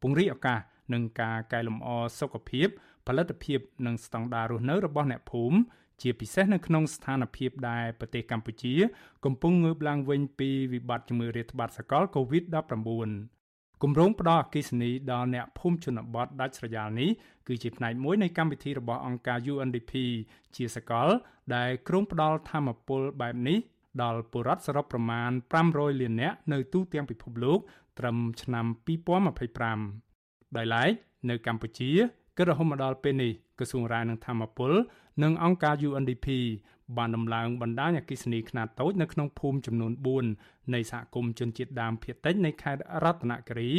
[0.02, 0.60] ពង្រីកឱកាស
[0.94, 1.88] និងការកែលម្អ
[2.20, 2.68] សុខភាព
[3.08, 5.58] ផលិតភាពនិងស្តង់ដាររស់នៅរបស់អ្នកភូមិ
[6.04, 8.74] ជាពិសេសនៅក្នុងស្ថានភាពដែលប្រទេសកម្ពុជា
[9.26, 17.10] កំពុងងើបឡើងវិញពីវិបត្តិជំងឺរាតត្បាតសកល COVID-19 គម្រោងផ្ដល់អគ្គិសនីដល់អ្នកភូមិជនបទដាច់ស្រយាលនេះ
[17.48, 19.94] គឺជាផ្នែកមួយនៃកម្មវិធីរបស់អង្គការ UNDP
[20.56, 21.08] ជាសកល
[21.56, 23.58] ដែលក្រុងផ្ដល់ធម្មពលបែបនេះ
[24.04, 25.32] ដល់ពលរដ្ឋសរុបប្រមាណ
[25.66, 27.60] 500លាននាក់នៅទូទាំងពិភពលោក
[28.00, 28.66] ត្រឹមឆ្នាំ
[29.62, 30.92] 2025ដោយឡែក
[31.30, 31.92] នៅកម្ពុជា
[32.38, 34.72] គិតរហូតមកដល់ពេលនេះ ក្រសួងរាយនឹងធម្មពល
[35.24, 36.28] និងអង្គការ UNDP
[36.98, 39.92] បានដំឡើងបណ្ដាញអគិសនីខ្នាតតូចនៅក្នុងភូមិចំនួន
[40.34, 43.72] 4នៃសហគមន៍ជនជាតិដើមភាគតិចនៃខេត្តរតនគិរី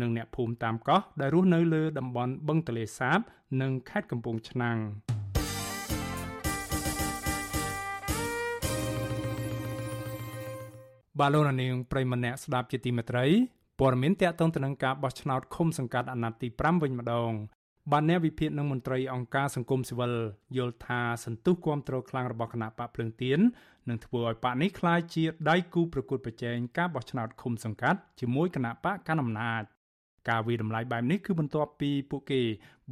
[0.00, 3.18] និងអ្នកភូមិតាមកោះដែលរស់នៅលើតំបន់បឹងទលេសាប
[3.60, 4.78] និងខេត្តកំពង់ឆ្នាំង
[11.20, 13.26] បាឡូណានាងប្រិមម្នាក់ស្ដាប់ជាទីមេត្រី
[13.80, 17.32] ព័ត៌មានតកតងទៅនឹងការបោះឆ្នោតឃុំសង្កាត់អាណត្តិទី5វិញម្ដង
[17.92, 20.12] បានអ្នកវិភាគនឹងមន្ត្រីអង្គការសង្គមស៊ីវិល
[20.56, 23.38] យល់ថាសន្ទុះគាំទ្រខ្លាំងរបស់គណៈបកភ្លើងទៀន
[23.88, 29.62] នឹងធ្វើឲ្យបកនេះក្លាយជាដៃគូប្រកួតប្រជែងការបោះឆ្នោតឃុំសង្កាត់ជាមួយគណៈបកកណ្ដាលអំណាច
[30.28, 32.42] ការវិដំឡៃបែបនេះគឺបន្ទាប់ពីពួកគេ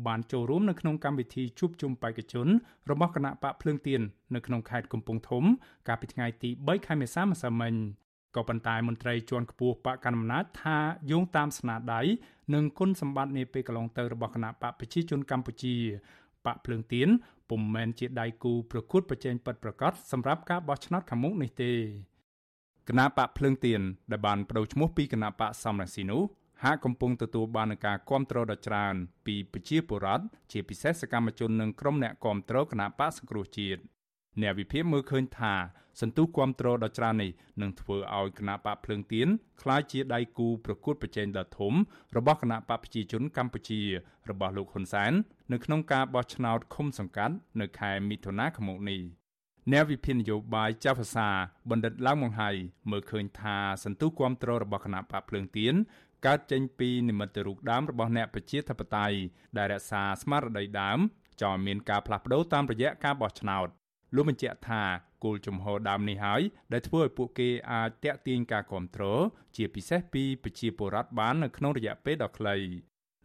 [0.06, 2.46] បានចូលរួមនៅក្នុងកម្មវិធីជួបជុំបេក្ខជន
[2.90, 4.00] របស់គណៈបកភ្លើងទៀន
[4.34, 5.44] នៅក្នុងខេត្តកំពង់ធំ
[5.88, 7.74] កាលពីថ្ងៃទី3ខែមេសាម្សិលមិញ
[8.36, 10.78] ក៏ប៉ុន្តែមន្ត្រីជាន់ខ្ពស់បកកណ្ដាលអំណាចថា
[11.10, 12.00] យោងតាមស្នាដៃ
[12.54, 15.76] និងគុណសម្បត្តិនាពេលកន្លងទៅរបស់គណៈបកប្រជាជនកម្ពុជា
[16.46, 17.08] បកភ្លើងទៀន
[17.50, 21.72] ពុំមែនជាដៃគូប្រកួតប្រជែងពិតប្រាកដសម្រាប់ការបោះឆ្នោតខាងមុខនេះទេ
[22.88, 23.80] គណៈបកភ្លើងទៀន
[24.12, 26.22] ដែលបានបដូរឈ្មោះពីគណៈបកសំរងស៊ីនោះ
[26.64, 28.94] ហាក់កំពុងទទួលបាននឹងការគាំទ្រដ៏ច្រើន
[29.26, 33.80] ពីប្រជាពលរដ្ឋជាពិសេសសកម្មជននិងក្រុមអ្នកគាំទ្រគណៈបកសង្គ្រោះជាតិ
[34.40, 35.54] អ្នកវិភាគមើលឃើញថា
[36.00, 37.30] សន្ទុះគាំទ្រដ៏ច្រើននេះ
[37.62, 39.28] នឹងធ្វើឲ្យគណៈបកភ្លើងទៀន
[39.62, 41.72] ក្លាយជាដៃគូប្រកួតប្រជែងដ៏ធំ
[42.16, 43.80] របស់គណៈបកប្រជាជនកម្ពុជា
[44.30, 45.12] របស់លោកហ៊ុនសែន
[45.52, 49.00] នៅក្នុងការបោះឆ្នោតឃុំសង្កាត់នៅខែមិថុនាឆ្នាំនេះ
[49.72, 51.28] អ្នកវិភាគនយោបាយចាស់ភាសា
[51.70, 52.50] បណ្ឌិតឡើងមង្ហៃ
[52.90, 55.74] មើលឃើញថាសន្ទុះគាំទ្ររបស់គណៈបកភ្លើងទៀន
[56.26, 59.16] កើតចេញពីនិមិត្តរូបដើមរបស់អ្នកប្រជាធិបតេយ្យ
[59.56, 60.98] ដែលរក្សាស្មារតីដើម
[61.42, 63.68] ចោលមានការផ្លាស់ប្ដូរតាមរយៈការបោះឆ្នោត
[64.14, 64.82] លោកបញ្ជាក់ថា
[65.24, 69.20] គោលជំហរដើមនេះហើយដែលធ្វើឲ្យពួកគេអាចតាក់ទាញការគ្រប់គ្រង
[69.56, 72.56] ជាពិសេសពីប្រជាពលរដ្ឋបាននៅក្នុងរយៈពេលដ៏ខ្លី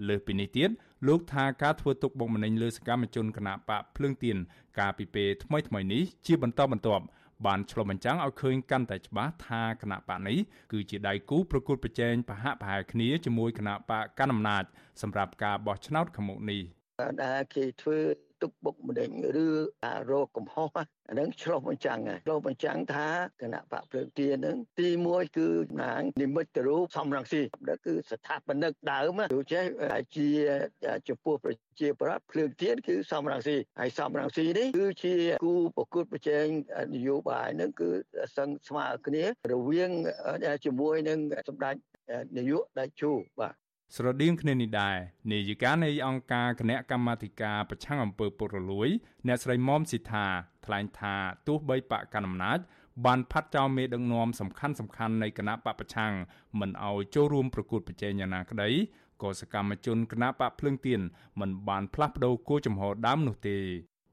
[0.07, 0.69] លើសពីនេះទៀត
[1.07, 4.37] លោកថាការធ្វើទុកបុកម្នេញលើសកម្មជនគណបកភ្លើងទៀន
[4.79, 7.05] កាលពីពេលថ្មីថ្មីនេះជាបន្តបន្ទាប់
[7.45, 10.37] បានឆ្លុះបញ្ចាំងឲ្យឃើញកាន់តែច្បាស់ថាគណៈបកនេះ
[10.71, 14.63] គឺជាដៃគូប្រកួតប្រជែងប្រហាក់ប្រហែលគ្នាជាមួយគណៈបកកណ្ដាលអំណាច
[15.01, 16.61] សម្រាប់ការបោះឆ្នោតខាងមុខនេះ
[17.23, 17.99] ដែលគេធ្វើ
[18.41, 19.09] ទុកបុកម្នេញ
[19.45, 19.47] ឬ
[19.85, 20.69] ការរកកំហុស
[21.09, 23.07] អានឹងឆ្លុះបញ្ចាំងឆ្លុះបញ្ចាំងថា
[23.41, 25.47] គណៈបកភ្លើងទៀននឹងទី1គឺ
[25.81, 29.65] ណាងនិមិត្តរូបសំរងស៊ីដែលគឺស្ថាបនិកដើមទូចេះ
[30.15, 30.27] ជា
[31.07, 36.45] ចំពោះប្រជាប្រដ្ឋភ្លើងទៀនគឺសំរងស៊ីហើយសំរងស៊ីនេះគឺជាគូប្រកួតប្រជែង
[36.95, 37.89] នយោបាយនឹងគឺ
[38.37, 39.91] សឹងស្មើគ្នារវាង
[40.65, 41.19] ជាមួយនឹង
[41.49, 41.75] សម្ដេច
[42.37, 43.55] នាយកដៃជូបាទ
[43.95, 44.97] ស្រដៀងគ្នានេះដែរ
[45.31, 48.89] នាយិកានៃអង្គការគណៈកម្មាធិការប្រឆាំងអំពើពុករលួយ
[49.27, 50.25] អ្នកស្រីមុំស៊ីថា
[50.65, 51.15] ថ្លែងថា
[51.47, 52.59] ទោះបីបកកណ្ដាលអំណាច
[53.05, 56.13] បានផាត់ចោលមេដឹកនាំសំខាន់សំខាន់នៃគណៈបពប្រឆាំង
[56.59, 58.69] មិនឲ្យចូលរួមប្រកួតប្រជែងយ៉ាងណាក្តី
[59.21, 61.01] ក៏សកម្មជនគណៈបកភ្លើងទៀន
[61.39, 63.57] មិនបានផ្លាស់ប្ដូរគោលចំហដើមនោះទេ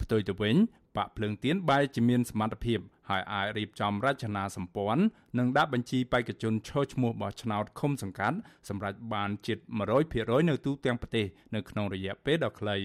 [0.02, 0.56] ផ្ទុយទៅវិញ
[0.96, 5.02] បកភ្លើងទៀនបែរជាមានសមត្ថភាព ហើយអាចរៀបចំរចនាសម្ព័ន្ធ
[5.38, 8.38] និងដាក់បញ្ជីបេក្ខជនឈរឈ្មោះបោះឆ្នោតឃុំសង្កាត់
[8.68, 9.58] សម្រាប់បានជិត
[10.04, 12.78] 100%នៅទូទាំងប្រទេសនៅក្នុងរយៈពេលដ៏ខ្លី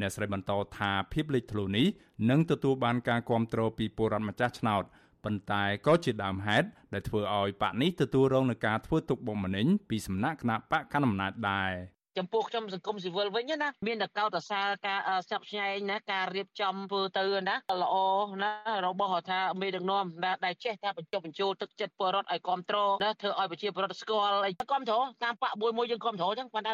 [0.00, 1.86] អ្នកស្រីបន្តថាភាពលេចធ្លោនេះ
[2.30, 4.84] នឹងទទួលបានការគ្រប់គ្រងពីពលរដ្ឋម្ចាស់ឆ្នោត
[5.24, 11.72] ប៉ុន្តែក៏ជាដើមហេតុដែលធ្វើឲ្យបកនេះទទួលរងនឹងការធ្វើទុកបុកម្នេញពីសំណាក់គណៈបកកណ្ដាលអំណាចដែរ
[12.18, 17.94] ចំពោះខ្ញុំសង្គមស៊ីវិលវិញណាមានតែកោតសរការស្ញប់ស្ញែងណាការរៀបចំធ្វើទៅណាល្អ
[18.42, 18.52] ណា
[18.86, 20.04] របស់ថាមេដឹកនាំ
[20.44, 26.72] ដែលចេះថាបញ្ចុះបញ្ចូលទឹកចិត្តពលរដ្ឋឲ្យគ្រប់គ្រងណាធ្វើឲ្យប្រជាពលរដ្ឋស្គាល់អីគ្រប់គ្រងតាមបាក់មួយមួយយើងគ្រប់គ្រងអញ្ចឹងប៉ុន្តែ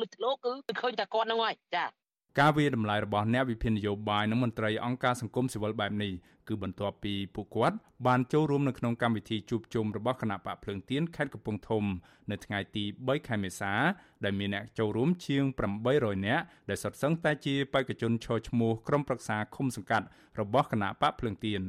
[0.00, 1.84] លុចធ្លោគឺឃើញតែគាត់ហ្នឹងហើយចា
[2.40, 6.12] ការវាតម្លៃរបស់អ្នកវិភាគនយោបាយនិងមន្ត្រីអង្គការសង្គមស៊ីវិលបែបនេះ
[6.48, 11.84] គឺបន្ទាប់ពីពួកគាត់បានចូលរួមនៅក្នុងកម្មវិធីជួបជុំរបស់គណៈបកភ្លើងទៀនខេត្តកំពង់ធំ
[12.30, 13.72] នៅថ្ងៃទី3ខែមេសា
[14.24, 15.44] ដែលមានអ្នកចូលរួមជាង
[15.84, 20.06] 800នាក់ដែលសុទ្ធសឹងតែជាបេក្ខជនឈរឈ្មោះក្រុមប្រឹក្សាឃុំសង្កាត់
[20.40, 21.62] របស់គណៈបកភ្លើងទៀន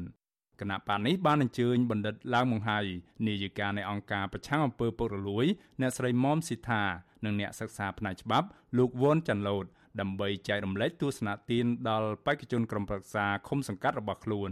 [0.61, 2.79] គណៈបកនេះបានអញ្ជើញបណ្ឌិតឡាវមង្ហៃ
[3.27, 5.45] នាយិកានៃអង្គការប្រឆាំងអំពើពុករលួយ
[5.81, 6.83] អ្នកស្រីមុំស៊ីថា
[7.25, 9.65] និងអ្នកសិក្សាផ្នែកច្បាប់លោកវ៉ុនចាន់ឡូត
[10.01, 14.51] ដើម្បីចែករំលែកទស្សនៈទានដល់បេក្ខជនក្រុមប្រឹក្សាឃុំសង្កាត់របស់ខ្លួន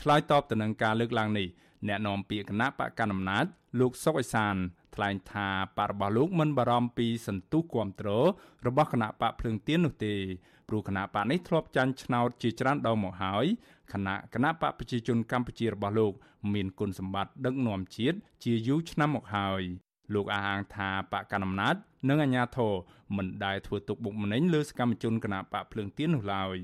[0.00, 1.48] ឆ្លើយតបទៅនឹងការលើកឡើងនេះ
[1.88, 3.44] អ្នកនាំពាក្យគណៈបកកណ្ដាលអំណាច
[3.80, 4.56] លោកសុកអេសាន
[4.94, 8.26] ថ្លែងថាបករបស់លោកមិនបារម្ភពីសន្ទុះគ្រប់គ្រង
[8.66, 10.14] របស់គណៈបកភ្លើងទៀននោះទេ
[10.68, 13.46] ព្រោះគណៈបកនេះធ្លាប់ចាញ់ឆ្នោតជាច្រើនដងមកហើយ
[13.92, 16.12] គណៈគណៈបកប្រជាជនកម្ពុជារបស់លោក
[16.54, 19.62] មានគុណសម្បត្តិដឹកនាំជាតិជាយូរឆ្នាំមកហើយ
[20.14, 21.74] លោកអះអាងថាបកកណ្ដាលអំណាច
[22.08, 22.72] និងអាជ្ញាធរ
[23.16, 26.56] មិនដែលធ្វើទុកបុកម្នេញលើសកម្មជនគណៈបកភ្លើងទៀននោះឡើយ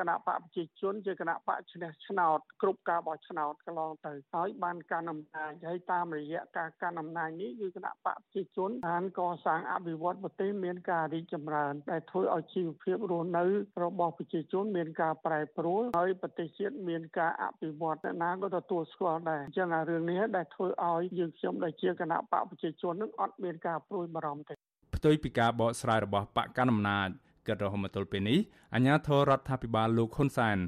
[0.00, 13.44] គណៈបកប្រជាជនជាគណៈបកឈ្នះឆ្នោតគ្រប់ការបោះឆ្នោតកន្លងទៅហើយបានកាន់អំណាចហើយតាមរយៈការកាន់អំណាចនេះគឺគណៈបកប្រជាជនបានកសាងអភិវឌ្ឍប្រទេសមានការរីកចម្រើនដែលធ្វើឲ្យជីវភាពរស់នៅ
[13.84, 24.54] របស់ប្រជាជនមានការប្រែប្រួលហើយប្រទេសជាតិមានការអភិវឌ្ឍអ្នកណាក៏ទទួលស្គាល់ដែរអញ្ចឹងអារឿងនេះដែលធ្វើឲ្យយើងខ្ញុំដែលជាគណៈបកប្រជាជននឹងអត់មានការព្រួយបារម្ភទេ
[24.96, 27.08] ផ្ទុយពីការបកស្រាយរបស់បកកណ្ដាលអំណាច
[27.46, 28.38] គិតរហូតមកទល់ពេលនេះ
[28.74, 30.58] អាជ្ញាធររដ្ឋាភិបាលលោកហ៊ុនសែន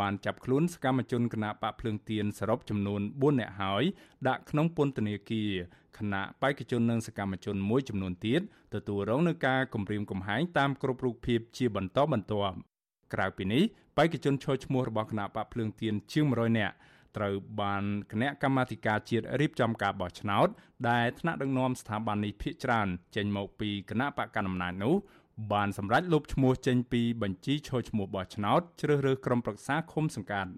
[0.00, 3.82] បានចាប់ខ្លួនសកម្មជនគណបកភ្លើងទៀនសរុបចំនួន4នាក់ហើយ
[4.28, 5.50] ដាក់ក្នុងពន្ធនាគារ
[5.98, 8.40] គណៈបេក្ខជននិងសកម្មជនមួយចំនួនទៀត
[8.74, 12.56] ទទួលរងនឹងការគំរាមកំហែងតាមគ្រប់រូបភាពជាបន្តបន្ទាប់
[13.14, 13.62] ក្រៅពីនេះ
[13.96, 16.74] បេក្ខជនឈរឈ្មោះរបស់គណៈបកភ្លើងទៀនជាង100នាក់
[17.16, 20.48] ត្រូវបានគណៈកម្មាធិការជាតិរៀបចំការបោះឆ្នោត
[20.90, 24.94] ដែលថ្នាក់ដឹកនាំស្ថាប័ននេះភាគច្រើនចេញមកពីគណៈបកកណ្ដាលអំណាចនោះ
[25.52, 30.50] បានសម្រេចលុបឈ្មោះចេញពីបញ្ជីឈរឈ្មោះបោះឆ្នោតជ្រើសរើសក្រុមប្រឹក្សាឃុំសង្កាត់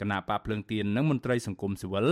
[0.00, 2.06] គណៈបកភ្លើងទៀននិងមន្ត្រីសង្គមស៊ីវិល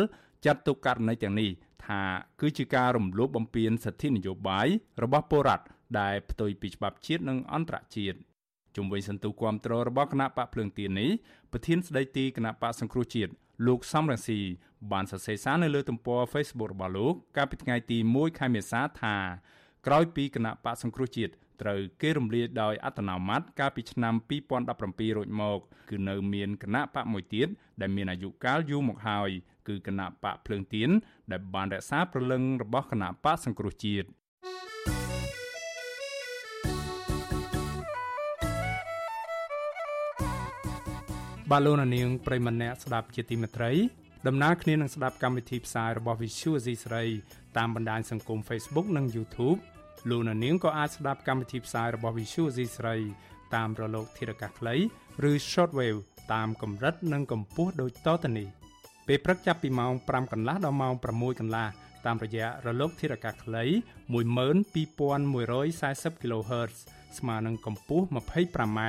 [0.45, 1.51] ចាត់ទុកករណីទាំងនេះ
[1.87, 2.03] ថា
[2.41, 4.67] គឺជាការរំលោភបំពានសិទ្ធិនយោបាយ
[5.03, 5.65] របស់ពលរដ្ឋ
[6.01, 8.19] ដែលផ្ទុយពីច្បាប់ជាតិនិងអន្តរជាតិ
[8.77, 11.11] ជុំវិញសន្ទុះគាំទ្ររបស់គណៈបកភ្លើងទៀននេះ
[11.53, 13.33] ប្រធានស្ដីទីគណៈបកសង្គ្រោះជាតិ
[13.67, 14.41] លោកសំរងស៊ី
[14.93, 19.17] បានសរសេរសារនៅលើទំព័រ Facebook របស់លោកកាលពីថ្ងៃទី1ខែមេសាថា
[19.87, 24.15] ក្រោយពីគណៈបកសង្គ្រោះជាតិ ត្រូវគេរំលាយដោយអត្តនោម័តកាលពីឆ្នាំ
[24.65, 25.59] 2017រួចមក
[25.91, 27.49] គឺនៅមានគណៈបកមួយទៀត
[27.81, 29.31] ដែលមានអាយុកាលយូរមកហើយ
[29.69, 30.91] គឺគណៈបកភ្លើងទៀន
[31.33, 34.09] ដែលបានរក្សាព្រលឹងរបស់គណៈបកសង្គ្រោះជាតិ
[41.51, 43.73] បាឡូណានាងប្រិមម្នាក់ស្ដាប់ជាទីមេត្រី
[44.27, 47.05] ដំណើរគ្នានឹងស្ដាប់កម្មវិធីផ្សាយរបស់ Visual C ស្រី
[47.57, 49.59] តាមបណ្ដាញសង្គម Facebook និង YouTube
[50.11, 52.97] លោកនាងក៏អាចស្ដាប់កម្មវិធីផ្សាយរបស់ Visual C ស្រី
[53.55, 54.75] តាមរលកធារកាសខ្លី
[55.31, 56.01] ឬ Shortwave
[56.33, 58.49] តាមកម្រិតនិងកម្ពស់ដូចតទៅនេះ
[59.07, 61.67] ពេលព្រឹកចាប់ពីម៉ោង5កន្លះដល់ម៉ោង6កន្លះ
[62.07, 63.65] តាមរយៈរលកធារកាសខ្លី
[64.15, 66.75] 12140 kHz
[67.19, 68.81] ស្មើនឹងកម្ពស់ 25m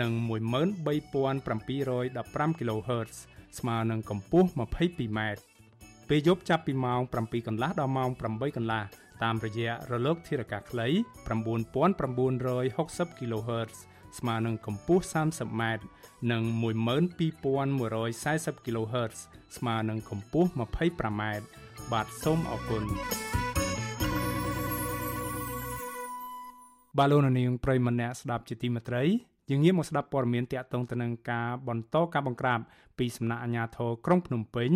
[0.00, 3.16] និង13715 kHz
[3.58, 5.20] ស្មើនឹងកម្ពស់ 22m
[6.08, 8.84] ពេលយប់ចាប់ពីម៉ោង7កន្លះដល់ម៉ោង8កន្លះ
[9.22, 10.88] តាមរយៈរលកធារកាសខ្លី
[11.28, 13.76] 9960 kHz
[14.18, 15.62] ស្មើនឹងកម្ពស់ 30m
[16.32, 19.18] និង12140 kHz
[19.56, 21.22] ស្មើនឹងកម្ពស់ 25m
[21.92, 22.82] បាទសូមអរគុណ
[26.98, 29.04] បាឡូណានីងប្រិមម្នាក់ស្ដាប់ជាទីមេត្រី
[29.50, 32.60] យើងងាកមកស្ដាប់ព័ត៌មានតាក់ទងទៅនឹងការបន្តការបង្ក្រាប
[32.98, 34.70] ពីសំណាក់អាជ្ញាធរក្រុងភ្នំពេញ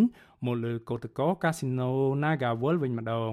[0.46, 1.90] មកលើកោតក្រកាស៊ីណូ
[2.22, 3.33] Naga World វិញម្ដង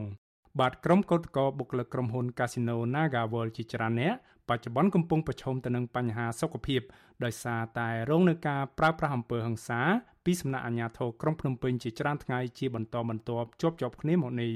[0.60, 4.13] បាទក្រុមកោតក្របុគ្គលិកក្រុមហ៊ុន Casino Naga World ជាច្រើនអ្នក
[4.50, 6.82] បច្ចុប្បន្នកំពុងប្រឈមទៅនឹងបញ្ហាសុខភាព
[7.24, 9.82] ដោយសារតែរងនឹងការប្រើប្រាស់អំពើហិង្សា
[10.26, 14.54] ពីសំណាក់អាជ្ញាធរក្រុងភ្នំពេញជាច្រើនថ្ងៃជាបន្តបន្ទាប់ជាប់ជាប់គ្នាមកនេះ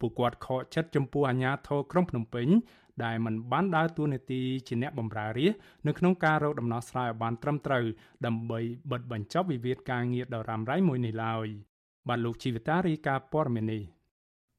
[0.00, 2.48] ពួកគាត់ខកចិត្តចំពោះអាជ្ញាធរក្រុងភ្នំពេញ
[3.04, 5.52] ដែលមិនបានដើរតួនាទីជាអ្នកបម្រើរាជ
[5.86, 7.84] នៅក្នុងការរកដំណោះស្រាយឲ្យបានត្រឹមត្រូវ
[8.26, 11.46] ដើម្បីបិទបញ្ចប់វិវាទការងារដ៏រ៉ាំរ៉ៃមួយនេះឡើយ
[12.08, 13.99] បាទលោកជីវតារីកាព័រមេនី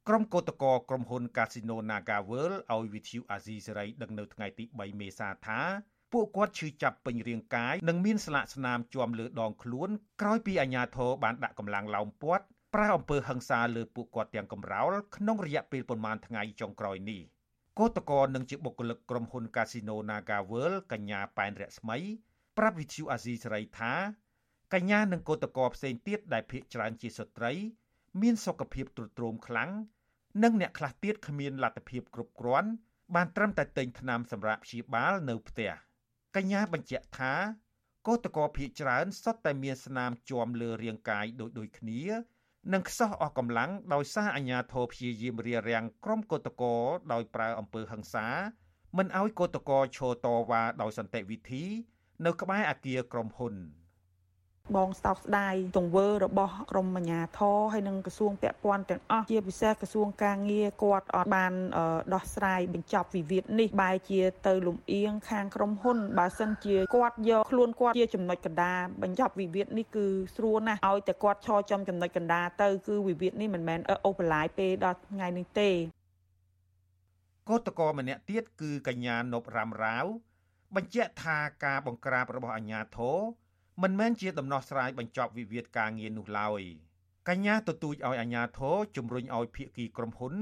[0.10, 5.62] ក្រុមកោតក្រក្រុមហ៊ុន Casino Naga World ឲ្យវិទ្យុអាស៊ីសេរីដឹងនៅថ្ងៃទី3មេសាថា
[6.14, 9.90] ពួកគាត់ឈឺចាប់ពេញរាងកាយនិងមានស្លាកស្នាមជាប់លើដងខ្លួន
[10.22, 17.22] ក្រោយពីអាជ្ញាធរបានដាក់កម្លាំងឡោមព័ទ្ធប្រើអំពើហិង្សាលើពួកគាត់ទាំងកំរោលក្នុងរយៈពេលប្រមាណថ្ងៃចុងក្រោយនេះ។
[17.80, 21.98] កោតកោនឹងជាបុគ្គលិកក្រុមហ៊ុន Casino Naga World កញ្ញាប៉ែនរស្មី
[22.58, 23.94] ប្រាប់វិទ្យុអាស៊ីសេរីថា
[24.74, 27.52] កញ្ញានិងកោតកោផ្សេងទៀតដែលភ័យច្រើនជាស្ត្រី
[28.21, 29.69] មានសុខភាពទ្រុឌទ្រោមខ្លាំង
[30.43, 32.69] និងអ្នកខ្លះទៀតគ្មានលទ្ធភាពគ្រប់គ្រាន់
[33.15, 35.71] បានត្រឹមតែទិញថ្នាំសម្រាប់ព្យាបាលនៅផ្ទះ
[36.36, 37.34] កញ្ញាបញ្ជាក់ថា
[38.08, 42.02] កោតកោភ័យច្រើនសុទ្ធតែមានស្នាមជាំលើរាងកាយដូចដូចគ្នា
[42.74, 46.76] និងខ្សោះអស់កម្លាំងដោយសារអាញាធរព្យាយាមរារាំងក្រុមកោតកោ
[47.13, 48.28] ដោយប្រើអំពើហិង្សា
[48.97, 51.65] មិនឲ្យកោតកោឈរតវ៉ាដោយសន្តិវិធី
[52.26, 53.56] នៅក្បែរអគារក្រុមហ៊ុន។
[54.76, 61.54] បងស្តោកស្ដាយទង្វើរបស់ក្រមអាជ្ញាធរហើយនិងក្រសួងពាក់ព័ន្ធទាំងអស់ជាពិសេសក្រសួងការងារគាត់អត់បាន
[62.13, 75.69] ដោះស្រាយបញ្ចប់វិវាទនេះបែរជាទៅលំអៀងខាងក្រមហ៊ុនបើសិនជាគាត់យកខ្លួនគាត់ជាចំណុចកណ្ដាលបញ្ចប់វិវាទនេះគឺស្រួលណាស់ឲ្យតែគាត់ឈរចំចំណុចកណ្ដាលទៅគឺវិវាទនេះមិនមែនអូសបន្លាយពេលដល់ថ្ងៃនេះទេ
[77.50, 80.06] កោតកោម្នាក់ទៀតគឺកញ្ញានប់រ៉ាំរាវ
[80.76, 83.19] បញ្ជាក់ថាការបង្ក្រាបរបស់អាជ្ញាធរ
[83.82, 86.62] មិនមែនជាដំណោះស្រាយបញ្ចប់វិវាទការងារនោះឡើយ
[87.30, 90.34] កញ្ញាទទូចឲ្យអាជ្ញាធរជំរុញឲ្យភាគីក្រុមហ៊ុន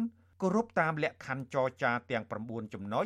[0.42, 3.06] គោរពតាមលក្ខខណ្ឌចរចាទាំង9ចំណុច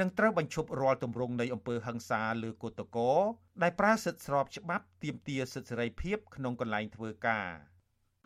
[0.00, 3.10] និងត្រូវបញ្ឈប់រាល់ទម្រង់នៃអំពើហិង្សាលើគឧតកោ
[3.62, 7.48] ដែលប្រើសិទ្ធិស្របច្បាប់ទាមទារសិទ្ធិសេរីភាពក្នុងកន្លែងធ្វើការ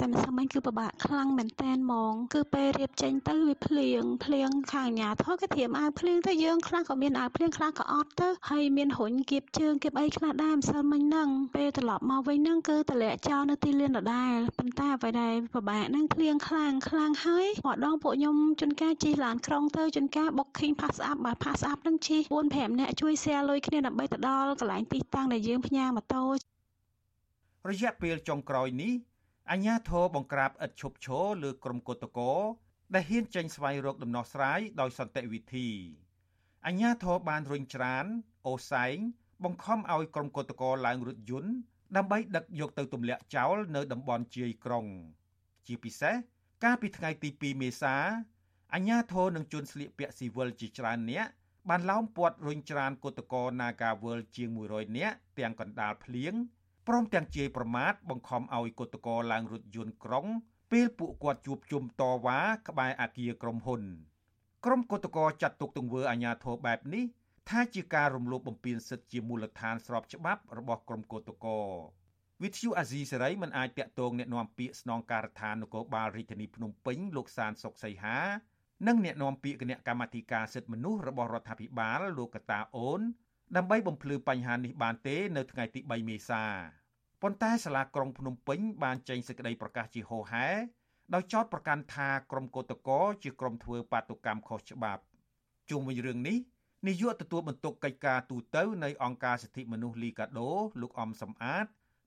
[0.02, 26.24] តែម្សិលមិញគឺពិបាកខ្លាំងមែនតែនហ្មង គឺពេលរៀបចេញទៅវាភ្លៀងភ្លៀងខាងអាញាធរគេត្រៀមអាវភ្លៀងទៅយើងខ្លះក៏មានអាវភ្លៀងខ្លះក៏អត់ទៅហើយមានរុញគៀបជើងគៀបអីខ្លះដែរម្សិលមិញហ្នឹងពេលត្រឡប់មកវិញហ្នឹងគឺតម្លាក់ចោលនៅទីលានដដែលប៉ុន្តែអ្វីដែលពិបាកហ្នឹងភ្លៀងខ្លាំងខ្លាំងហើយម្ដងពួកខ្ញុំជួនកាលជិះឡានក្រុងទៅជួនកាល booking pass up បើ pass up ហ្នឹងជិះ4 5នាក់ជួយ share លុយគ្នាដើម្បីទៅដល់កន្លែងទីតាំងដែលយើងផ្ញើម៉ូតូ
[27.70, 29.11] រយៈពេលចុងក្រោយនេះ
[29.50, 32.32] អញ្ញាធរបង្ក្រាបឥតឈប់ឈរលើក្រុមកោតកោ
[32.94, 35.68] ដែលហ៊ានចេញស្វែងរកដំណោះស្រាយដោយសន្តិវិធី
[36.66, 38.04] អញ្ញាធរបានរុញច្រាន
[38.46, 38.96] អូសែង
[39.44, 41.52] បង្ខំឲ្យក្រុមកោតកោឡើងរថយន្ត
[41.96, 44.86] ដើម្បីដឹកយកទៅទម្លាក់ចោលនៅតំបន់ជាយក្រុង
[45.66, 46.14] ជាពិសេស
[46.64, 47.96] កាលពីថ្ងៃទី2មេសា
[48.74, 51.26] អញ្ញាធរនឹងជួនស្លៀកពាក់ស៊ីវិលជាច្រើនអ្នក
[51.68, 56.34] បានឡោមព័ទ្ធរុញច្រានកោតកោ Nagawal ជាង100នាក់ទាំងកណ្ដាលភ្លៀង
[56.87, 60.25] ព្រមទាំងជាយប្រមាថបង្ខំឲ្យកោតកោឡើងរថយន្តក្រុង
[60.71, 63.81] ពេលពួកគាត់ជួបជុំតវ៉ាក្បែរអគារក្រុមហ៊ុន
[64.65, 67.05] ក្រុមកោតកោចាត់ទុកទង្វើអាញាធរបែបនេះ
[67.49, 71.59] ថាជាការរំលោភបំពានសិទ្ធិជាមូលដ្ឋានស្របច្បាប់របស់ក្រុមកោតកោ
[72.43, 78.19] វិទ្យុអាស៊ីសេរីមិនអាចតាក់ទងแนะនាំពាក្យស្នងការដ្ឋាននគរបាលរាជធានីភ្នំពេញលោកសានសុកសីហា
[78.87, 83.01] និងអ្នកនាំពាក្យគណៈកម្មាធិការសិទ្ធិមនុស្សរបស់រដ្ឋាភិបាលលោកកតាអូន
[83.56, 86.44] ដើម្បីបំភ្លឺបញ្ហានេះបានទេនៅថ្ងៃទី3មេសា
[87.22, 90.46] ប៉ុន្តែសាលាក្រុងភ្នំពេញបានចេញសេចក្តីប្រកាសជាហោហែ
[91.14, 95.02] ដោយចោទប្រកាន់ថាក្រុមកោតកោជាក្រុមធ្វើបាតុកម្មខុសច្បាប់
[95.70, 96.38] ជុំវិញរឿងនេះ
[96.86, 101.66] នាយកទទួលបន្ទុកកិច្ចការទូតនៃអង្គការសិទ្ធិមនុស្សលីកាដូលោកអំសំអាត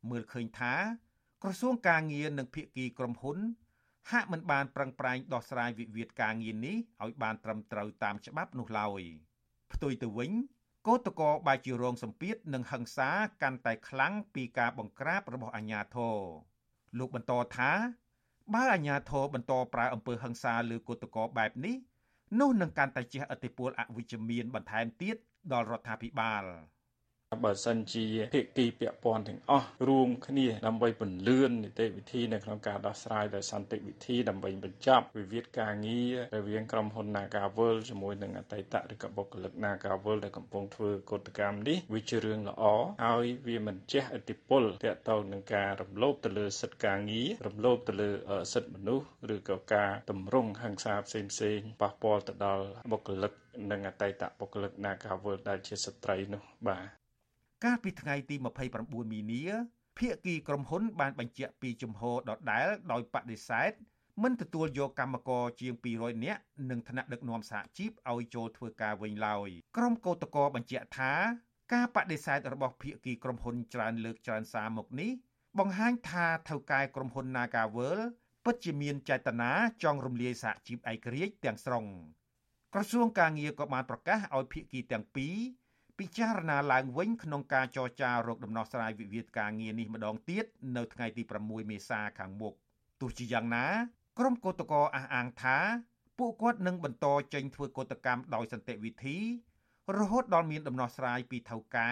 [0.09, 0.75] មើលឃើញថា
[1.43, 3.37] ក្រសួងការងារនិងភាគីក្រុមហ៊ុន
[4.11, 9.01] ហាក់មិនបានប្រឹងប្រែងដោះស្រាយវិវាទការងារនេះឲ្យបានត្រឹមត្រូវតាមច្បាប់នោះឡើយ
[9.73, 10.31] ផ្ទុយទៅវិញ
[10.87, 13.09] កោតកោបែរជារងសម្ពាធនិងហិង្សា
[13.41, 16.17] កាន់តែខ្លាំងពីការបង្ក្រាបរបស់អាជ្ញាធរ
[16.97, 17.71] លោកបន្តថា
[18.53, 21.75] បើអាជ្ញាធរបន្តប្រើអំពើហិង្សាលើកោតកោបែបនេះ
[22.39, 25.15] នោះនឹងកាន់តែជះឥទ្ធិពលអវិជ្ជមានបន្ថែមទៀត
[25.51, 26.43] ដល់រដ្ឋាភិបាល។
[27.43, 42.63] បើសិនជាភាគីពាក់ព័ន្ធទាំងអស់រួមគ្នាដើម្បីពន្លឿននីតិវិធីនៅក្នុងការដោះស្រាយដោយសន្តិវិធីដើម្បីបញ្ចប់វិវាទការងាររវាងក្រុមហ៊ុន Nagawal ជាមួយនឹងអតីតឬក៏បុគ្គលិក Nagawal ដែលកំពុងធ្វើកោតកម្មនេះវាជារឿងល្អ
[43.05, 48.09] ហើយវាមិនជះឥទ្ធិពលទាក់ទងនឹងការរំលោភទៅលើសិទ្ធិការងាររំលោភទៅលើ
[48.53, 53.33] សិទ្ធិមនុស្សឬក៏ការតម្រង់ហិង្សាផ្សេងផ្សេងប៉ះពាល់ទៅដល់បុគ្គលិក
[53.71, 57.04] និងអតីតបុគ្គលិក Nagawal ដែលជាស្ត្រីនោះបាទ
[57.63, 58.35] កាលពីថ្ងៃទី
[58.75, 59.43] 29មីនា
[59.97, 63.71] ភាគីក្រុមហ៊ុនបានបញ្ជាក់ពីជំហរដដែលដោយបដិសេធ
[64.23, 71.13] មិនទទួលយកកម្មករជាង200នាក់និងថ្នាក់ដឹកនាំសហជីពឲ្យចូលធ្វើការវិញឡើយក្រុមកោតក្របញ្ជាក់ថា
[71.73, 75.11] ការបដិសេធរបស់ភាគីក្រុមហ៊ុនច្រើនលើកច្រើនសារមកនេះ
[75.59, 77.99] បង្ហាញថាថៅកែក្រុមហ៊ុន Nagavel
[78.45, 79.51] ពិតជាមានចេតនា
[79.83, 81.85] ចង់រំលាយសហជីពឯករាជ្យទាំងស្រុង
[82.73, 85.35] ក្រសួងការងារក៏បានប្រកាសឲ្យភាគីទាំងពីរ
[85.99, 90.45] ពិចារណាឡើងវិញក្នុងការចរចារកដំណោះស្រាយវិវាទការងារនេះម្ដងទៀត
[90.77, 92.53] នៅថ្ងៃទី6មេសាខាងមុខ
[93.01, 93.65] ទោះជាយ៉ាងណា
[94.19, 95.57] ក្រុមកោតក្រអះអាងថា
[96.17, 99.17] ពួកគាត់នឹងបន្តចេញធ្វើកោតកម្មដោយសន្តិវិធី
[99.97, 101.91] រហូតដល់មានដំណោះស្រាយពីថៅកែ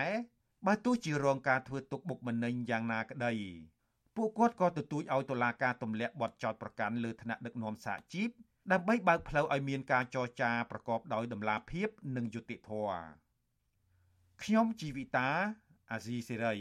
[0.65, 3.33] បើទោះជារងការធ្វើទុកបុកម្នេញយ៉ាងណាក្តី
[4.15, 8.29] ពួកគាត់ក៏ទទូចឲ្យតុលាការទម្លាក់បទចោទប្រកាន់លើថ្នាក់ដឹកនាំសហជីព
[8.71, 13.22] ដើម្បីបើកផ្លូវឲ្យមានការចរចាប្រកបដោយតម្លាភាពនិងយុត្តិធម៌
[14.43, 15.29] ខ្ញុំជីវិតា
[15.91, 16.55] អាស៊ីសេរី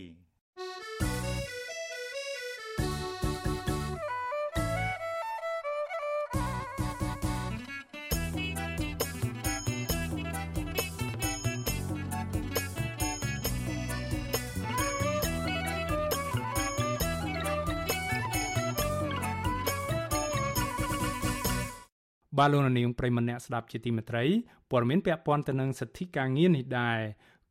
[22.38, 24.24] បាទលោកនាងប្រិមម្នាក់ស្ដាប់ជាទីមេត្រី
[24.70, 26.98] ព័ត៌មានពាក់ព័ន្ធទៅនឹងសិទ្ធិការងារនេះដែរ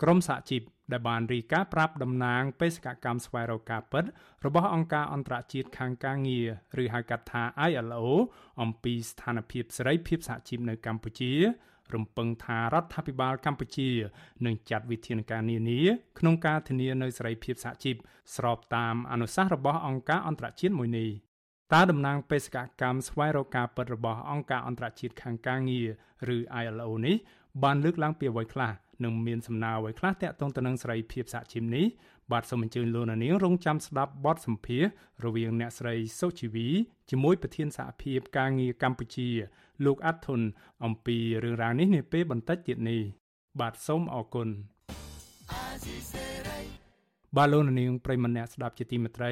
[0.01, 0.61] ក្រមសហជីព
[0.91, 4.05] ដែលបានរីកាប្រាប់តំណាងបេសកកម្មស្វែងរកការពិត
[4.45, 6.47] របស់អង្គការអន្តរជាតិខាងការងារ
[6.83, 8.05] ឬហៅកាត់ថា ILO
[8.61, 11.33] អំពីស្ថានភាពសេរីភាពសហជីពនៅកម្ពុជា
[11.93, 13.89] រំពឹងថារដ្ឋាភិបាលកម្ពុជា
[14.45, 15.81] នឹងចាត់វិធានការនានា
[16.19, 17.95] ក្នុងការធានានូវសេរីភាពសហជីព
[18.35, 21.09] ស្របតាមអនុសាសន៍របស់អង្គការអន្តរជាតិមួយនេះ
[21.73, 25.87] តើតំណាងបេសកកម្មស្វែងរកការពិតរបស់អង្គការអន្តរជាតិខាងការងារ
[26.35, 27.15] ឬ ILO នេះ
[27.63, 28.71] បានលើកឡើងពីអ្វីខ្លះ
[29.03, 31.85] និងមានសំណើអ្វីខ្លះតាក់ទងទៅនឹងសេរីភាពសហជីពនេះ
[32.31, 34.83] បាទសូមអញ្ជើញលោកនាងរងចាំស្ដាប់បទសម្ភាស
[35.25, 36.67] រវាងអ្នកស្រីសុជីវី
[37.09, 39.29] ជាមួយប្រធានសហភាពការងារកម្ពុជា
[39.85, 40.41] លោកអាត់ធុន
[40.85, 43.01] អំពីរឿងរ៉ាវនេះនាពេលបន្តិចទៀតនេះ
[43.59, 44.47] បាទសូមអរគុណ
[47.37, 49.31] បាទលោកនាងប្រិមម្នាក់ស្ដាប់ជាទីមេត្រី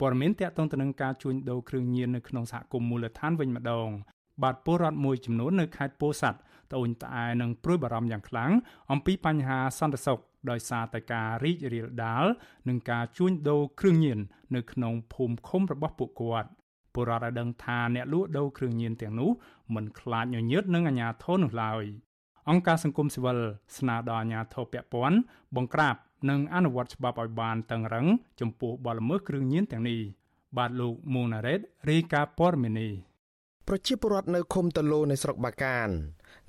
[0.00, 3.88] ព័ត៌មានតាក់ទងទៅនឹងការជួញដូរគ្រឿងញៀននៅក្នុងសហគមន៍មូលដ្ឋានវិញម្ដង
[4.42, 6.38] បាទពលរដ្ឋមួយចំនួននៅខេត្តពោធិ៍សាត់
[6.72, 8.50] ត្អូញត្អែនិងព្រួយបារម្ភយ៉ាងខ្លាំង
[8.92, 10.20] អំពីបញ្ហាសន្តិសុខ
[10.50, 12.24] ដោយសារតែការរីករាលដាល
[12.68, 14.18] និងការជួញដូរគ្រឿងញៀន
[14.54, 16.48] នៅក្នុងភូមិឃុំរបស់ពួកគាត់
[16.94, 19.30] ពលរដ្ឋឲ្យដឹងថាអ្នកលក់ដូរគ្រឿងញៀនទាំងនោះ
[19.74, 21.84] មិនខ្លាចញញើតនឹងអាជ្ញាធរនោះឡើយ
[22.48, 23.38] អង្គការសង្គមស៊ីវិល
[23.78, 25.18] ស្នើដល់អាជ្ញាធរពាក់ព័ន្ធ
[25.56, 25.94] បង្ក្រាប
[26.30, 28.06] និងអនុវត្តច្បាប់ឲ្យបានតឹងរឹង
[28.40, 30.00] ចំពោះបទល្មើសគ្រឿងញៀនទាំងនេះ
[30.56, 31.60] បាទលោកមូណារ៉េត
[31.90, 32.92] រាយការណ៍ព័ត៌មាននេះ
[33.70, 35.88] ប្រជាពលរដ្ឋនៅឃុំតឡូនៃស្រុកបាកាន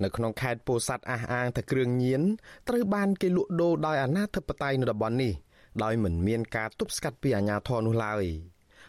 [0.02, 2.22] នៅក្នុងខេត្តពោធិ៍សាត់អះអាងថាគ្រឿងញៀន
[2.68, 5.32] ត្រូវបានគេលក់ដូរដោយអាណាធិបតេយ្យនៅតំបន់នេះ
[5.82, 8.24] ដោយមិនមានការទប់ស្កាត់ពីអាជ្ញាធរនោះឡើយ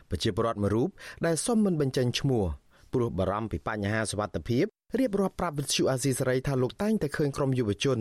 [0.10, 0.90] ប្រជាពលរដ្ឋមួយរូប
[1.26, 2.44] ដែលសុំមិនបញ្ចេញឈ្មោះ
[2.94, 4.66] ព្រោះបារម្ភពីបញ្ហាសុវត្ថិភាព
[5.00, 8.00] រៀបរាប់ប្រាប់វិទ្យុអាស៊ីសេរីថាលោកតែងតែឃើញក្រុមយុវជន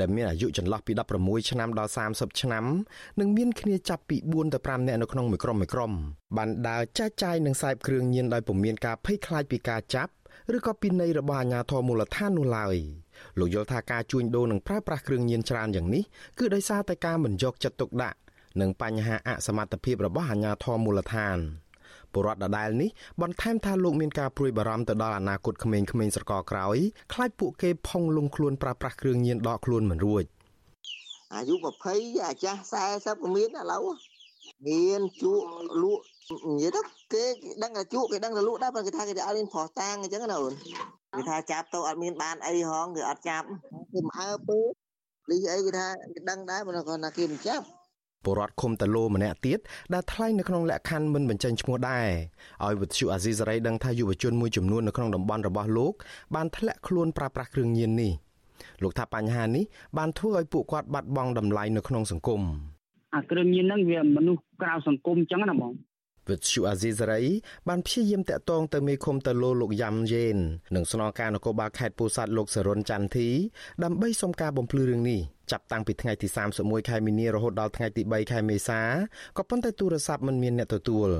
[0.00, 2.64] ដែលមានអាយុចន្លោះពី16ឆ្នាំដល់30ឆ្នាំ
[3.20, 5.92] និងមានគ្នាចាប់ពី4ទៅ5នាក់នៅក្នុងមួយក្រុមមួយក្រុម
[6.36, 10.12] បានដើរចែកចាយនិងសេពគ្រឿងញៀនដោយពុំមានការភ័យខ្លាចពីការចាប់
[10.56, 12.76] ឬក៏ពីនៃរបស់អាជ្ញាធរមូលដ្ឋាននោះឡើយ
[13.38, 16.02] លោកយល់ថាការជួញដូរនិងប្រើប្រាស់គ្រឿងញៀនច្រើនយ៉ាងនេះ
[16.38, 18.18] គឺដោយសារតែការមិនយកចិត្តទុកដាក់
[18.60, 21.38] និងបញ្ហាអសមត្ថភាពរបស់អាជ្ញាធរមូលដ្ឋាន
[22.12, 22.90] ពលរដ្ឋដដែលនេះ
[23.22, 25.86] បន្ថែមថាលោកមានការព្រួយបារម្ភទៅដល់អនាគតក្មេងៗ
[26.16, 26.78] ស្រកក្រោយ
[27.12, 30.24] ខ្លាចពួកគេផុងលង់ខ្លួនប្រើប្រាស់គ្រឿងញៀនដកខ្លួនមិនរួច
[31.34, 31.54] អាយុ
[31.90, 32.60] 20អាចាស់
[32.92, 33.82] 40ក៏មានឥឡូវ
[34.66, 35.46] មានជក់
[35.82, 36.04] លក់
[36.48, 36.82] និយាយទៅ
[37.12, 37.24] គេ
[37.62, 40.54] ដឹងតែជក់គេដឹងតែលក់ដែរប៉ុន្តែគេថាគេអត់មានប្រោះតាំងអញ្ចឹងណាអូន
[41.14, 43.46] គេថាចាប់ទៅអត់មានបានអីហងគេអត់ចាប់
[43.92, 44.58] គេមិនអើពើ
[45.30, 47.64] លីអីគេថាគេដឹងដែរប៉ុន្តែគាត់ថាគេមិនចាប់
[48.24, 49.58] ពលរដ្ឋឃុំតឡូម្នាក់ទៀត
[49.94, 52.08] ដែលថ្លែងនៅក្នុងលក្ខខណ្ឌមិនបញ្ចេញឈ្មោះដែរ
[52.64, 55.92] ឲ្យវិទ្យុអាស៊ីសេរីដឹងថាយុវជនមួយចំនួននៅក្នុងតំបន់របស់លោក
[56.34, 58.12] បានធ្លាក់ខ្លួនប្រើប្រាស់គ្រឿងញៀននេះ
[58.82, 59.64] លោកថាបញ្ហានេះ
[59.98, 62.42] បានធ្វើឲ្យពួកគាត់បាត់បង់តម្លៃនៅក្នុងសង្គម
[63.14, 65.72] អាគ្រឿងញៀនហ្នឹងវាមនុស្សក្រៅសង្គមអញ្ចឹងណាបង
[66.30, 67.22] វិទ្យុអាស៊ីសេរី
[67.68, 70.36] បានព្យាយាមតាក់ទងទៅមេឃុំតឡូលោកយ៉ាំយេន
[70.74, 73.28] និងស្នងការនគរបាលខេត្តពោធិ៍សាត់លោកសរុនច័ន្ទធី
[73.84, 75.20] ដើម្បីសុំការបំភ្លឺរឿងនេះ
[75.52, 78.80] ចាប់តាំងពីថ្ងៃទី31ខែមីនារហូតដល់ថ្ងៃទី3ខែមេសា
[79.36, 81.10] ក៏ប៉ុន្តែទូរស័ព្ទមិនមានអ្នកទទួល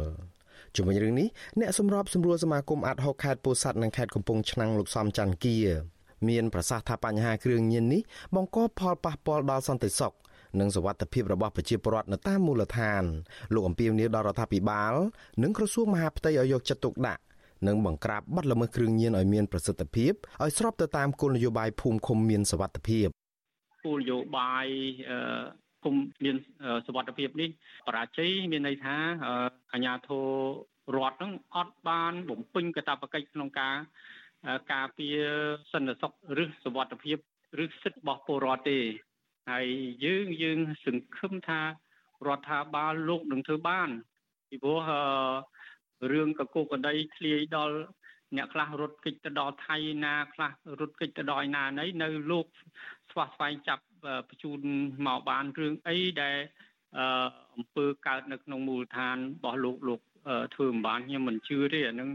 [0.76, 1.28] ជំវិញរឿងនេះ
[1.60, 5.56] អ្នកសម្របសម្រួលសមាគមអាត់ហុកខេត្តពោធិ៍សាត់និងខេត្តកំពង់ឆ្នាំងលោកសំច័ន្ទគៀ
[6.28, 8.02] មានប្រសាសន៍ថាបញ្ហាគ្រឿងញៀននេះ
[8.34, 10.14] បង្កផលប៉ះពាល់ដល់សន្តិសុខ
[10.60, 13.02] និងសវត្ថិភាពរបស់ប្រជាពលរដ្ឋនៅតាមមូលដ្ឋាន
[13.54, 14.94] លោកអំពីវនីដល់រដ្ឋាភិបាល
[15.42, 17.22] និងក្រសួងមហាផ្ទៃឲ្យយកចិត្តទុកដាក់
[17.66, 23.06] និងបង្ក្រាបបទល្មើសគ្រឿងញៀនឲ្យមានប្រសិទ្ធភាពឲ្យស្របទៅតាមគោលនយោបាយភូមិឃុំមានសវត្ថិភាព
[23.84, 24.66] គោលនយោបាយ
[25.82, 26.36] ភូមិមាន
[26.86, 27.48] សវត្ថិភាពនេះ
[27.88, 28.96] បរាជ័យមានន័យថា
[29.72, 30.26] អាជ្ញាធរ
[30.96, 33.76] រដ្ឋនឹងអត់បានបំពេញកាតព្វកិច្ចក្នុងការ
[34.72, 35.18] ការពារ
[35.72, 37.16] សន្តិសុខឬសវត្ថិភាព
[37.64, 38.78] ឬសិទ្ធិរបស់ពលរដ្ឋទេ
[39.48, 39.66] ហើយ
[40.04, 41.60] យើងយើងសង្ឃឹមថា
[42.26, 43.88] រដ្ឋាភិបាលលោកនឹងធ្វើបាន
[44.48, 44.80] ពីព្រោះ
[46.12, 47.76] រឿងកកកដីធ្លាយដល់
[48.36, 52.46] អ្នកខ្លះរត់គេចទៅដល់ថៃណាខ្លះរត់គេចទៅដល់ណាណីនៅលោក
[53.10, 53.84] ស្វះស្វែងចាប់
[54.28, 54.60] បញ្ជូន
[55.06, 56.36] មកបានរឿងអីដែល
[57.54, 60.00] អង្គើកើតនៅក្នុងមូលដ្ឋានរបស់លោកលោក
[60.54, 62.10] ធ្វើមិនបានខ្ញុំមិនជឿទេអានឹង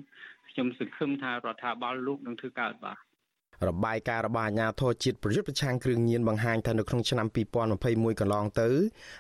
[0.50, 2.98] ខ្ញុំសង្ឃឹមថារដ្ឋាភិបាលលោកនឹងធ្វើកើតបាទ
[3.70, 7.28] របាយការណ៍របស់អាជ្ញាធរជាតិប្រយុទ្ធប្រឆាំងគ្រឿងញៀនបង្ហាញថានៅក្នុងឆ្នាំ
[7.74, 8.70] 2021កន្លងទៅ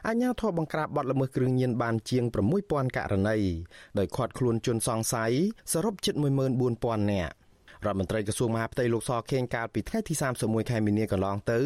[0.07, 2.23] អាជ្ញាធរបង្ក្រាបបទល្មើសគ្រឿងញៀនបានជាង
[2.61, 3.37] 6000ករណី
[3.97, 5.31] ដោយឃាត់ខ្លួនជនសង្ស័យ
[5.73, 7.35] សរុបជិត14000នាក់
[7.85, 10.13] រដ្ឋមន្ត្រីក្រសួងមហាផ្ទៃលោកសខេងកាលពីថ្ងៃទី
[10.43, 11.59] 31ខែមីនាកន្លងទៅ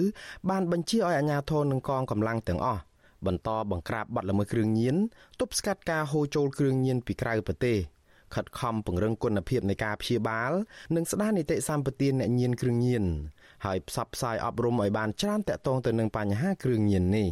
[0.49, 2.81] បានបញ្ជាឲ្យអាជ្ញាធរនិងកងកម្លាំងទាំងអស់
[3.25, 4.95] បន្តបង្ក្រាបបទល្មើសគ្រឿងញៀន
[5.39, 7.77] ទប់ស្កាត់ការហូរចូលគ្រឿងញៀនពីក្រៅប្រទេស
[8.35, 10.51] ខិតខំពង្រឹងគុណភាពនៃការព្យាបាល
[10.95, 13.05] និងស្ដារនីតិសម្បទានអ្នកញៀនគ្រឿងញៀន
[13.65, 17.27] ហើយផ្សព្វផ្សាយអប់រំឲ្យបានច្រើនតាក់ទងទៅនឹងបញ្ហាគ្រឿងញៀននេះ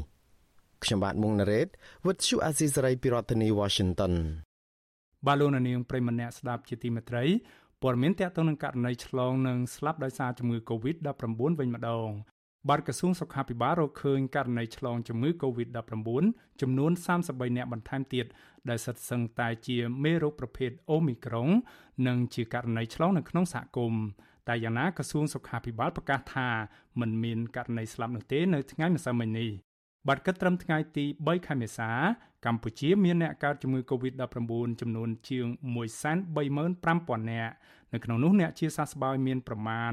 [0.84, 1.68] ខ្ញុំបាទមុងណារ៉េត
[2.06, 4.14] With you Azisari ពីរដ្ឋធានី Washington
[5.26, 7.24] បាទលោកនាងប្រិមម្នាក់ស្ដាប់ជាទីមេត្រី
[7.82, 11.24] ព័ត៌មានតាក់ទងនឹងករណីឆ្លងនិងស្លាប់ដោយសារជំងឺ Covid-19
[11.60, 12.10] វិញម្ដង
[12.70, 16.10] បាទក្រសួងសុខាភិបាលរកឃើញករណីឆ្លងជំងឺ Covid-19
[16.62, 16.92] ចំនួន
[17.26, 18.26] 33នាក់បន្ថែមទៀត
[18.70, 21.50] ដែលសិតសឹងតែជាមេរោគប្រភេទ Omicron
[22.08, 24.04] និងជាករណីឆ្លងនៅក្នុងសហគមន៍
[24.50, 26.50] តែយ៉ាងណាក្រសួងសុខាភិបាលប្រកាសថា
[27.00, 29.50] មិនមានករណីស្លាប់នោះទេនៅថ្ងៃម្សិលមិញនេះ
[30.08, 31.92] បាទគិតត្រឹមថ្ងៃទី3ខែមេសា
[32.46, 34.36] កម្ពុជាមានអ្នកកើតជំងឺ Covid-19
[34.82, 35.46] ចំនួនជាង
[36.40, 37.54] 135,000នាក់
[37.94, 39.92] នៅក្នុងនោះអ្នកជាសះស្បើយមានប្រមាណ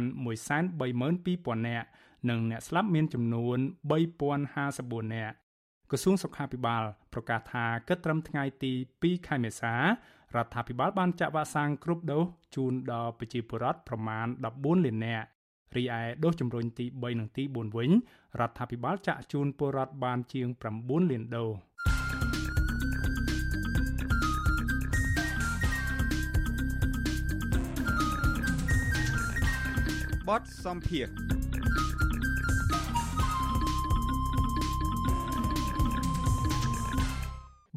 [0.83, 1.87] 132,000នាក់
[2.29, 3.59] និងអ្នកស្លាប់មានចំនួន
[3.91, 5.37] 3054នាក់
[5.95, 9.83] ក្រសួងសុខាភិបាលប្រកាសថាគិតត្រឹមថ្ងៃទី2ខែមេសារ
[10.45, 12.25] ដ្ឋាភិបាលបានចាក់វ៉ាក់សាំងគ្រប់ដូស
[12.55, 14.27] ជូនដល់ប្រជាពលរដ្ឋប្រមាណ
[14.57, 15.27] 14លាននាក់
[15.77, 17.91] រីឯដូសជំរុញទី3និងទី4វិញ
[18.41, 21.51] រដ្ឋាភិបាលចាក់ជូនពលរដ្ឋបានជាង9លានដូស
[30.29, 31.32] បតសំភារ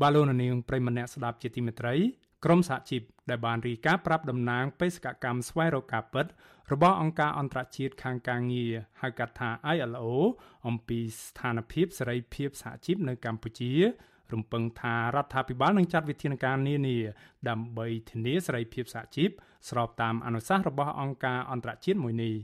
[0.02, 1.96] បាឡូណានីងប្រិមម្នាក់ស្ដាប់ជាទីមេត្រី
[2.46, 6.26] ក្រមសហជីពដែលបានរីកាប្រាប់តំណាងបេសកកម្មស្វែងរកការពិត
[6.72, 10.06] របស់អង្គការអន្តរជាតិខាងការងារហៅកាត់ថា ILO
[10.68, 13.74] អំពីស្ថានភាពសេរីភាពសហជីពនៅកម្ពុជា
[14.34, 16.98] រំពឹងថារដ្ឋាភិបាលនឹងចាត់វិធានការនានា
[17.50, 19.30] ដើម្បីធានាសេរីភាពសហជីព
[19.70, 22.36] ស្របតាមអនុសាសន៍របស់អង្គការអន្តរជាតិមួយនេះ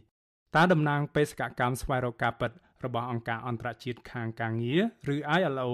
[0.55, 2.51] តើតំណាងបេសកកម្មស្វែងរកការពិត
[2.85, 4.81] របស់អង្គការអន្តរជាតិខាងការងារ
[5.13, 5.71] ឬ ILO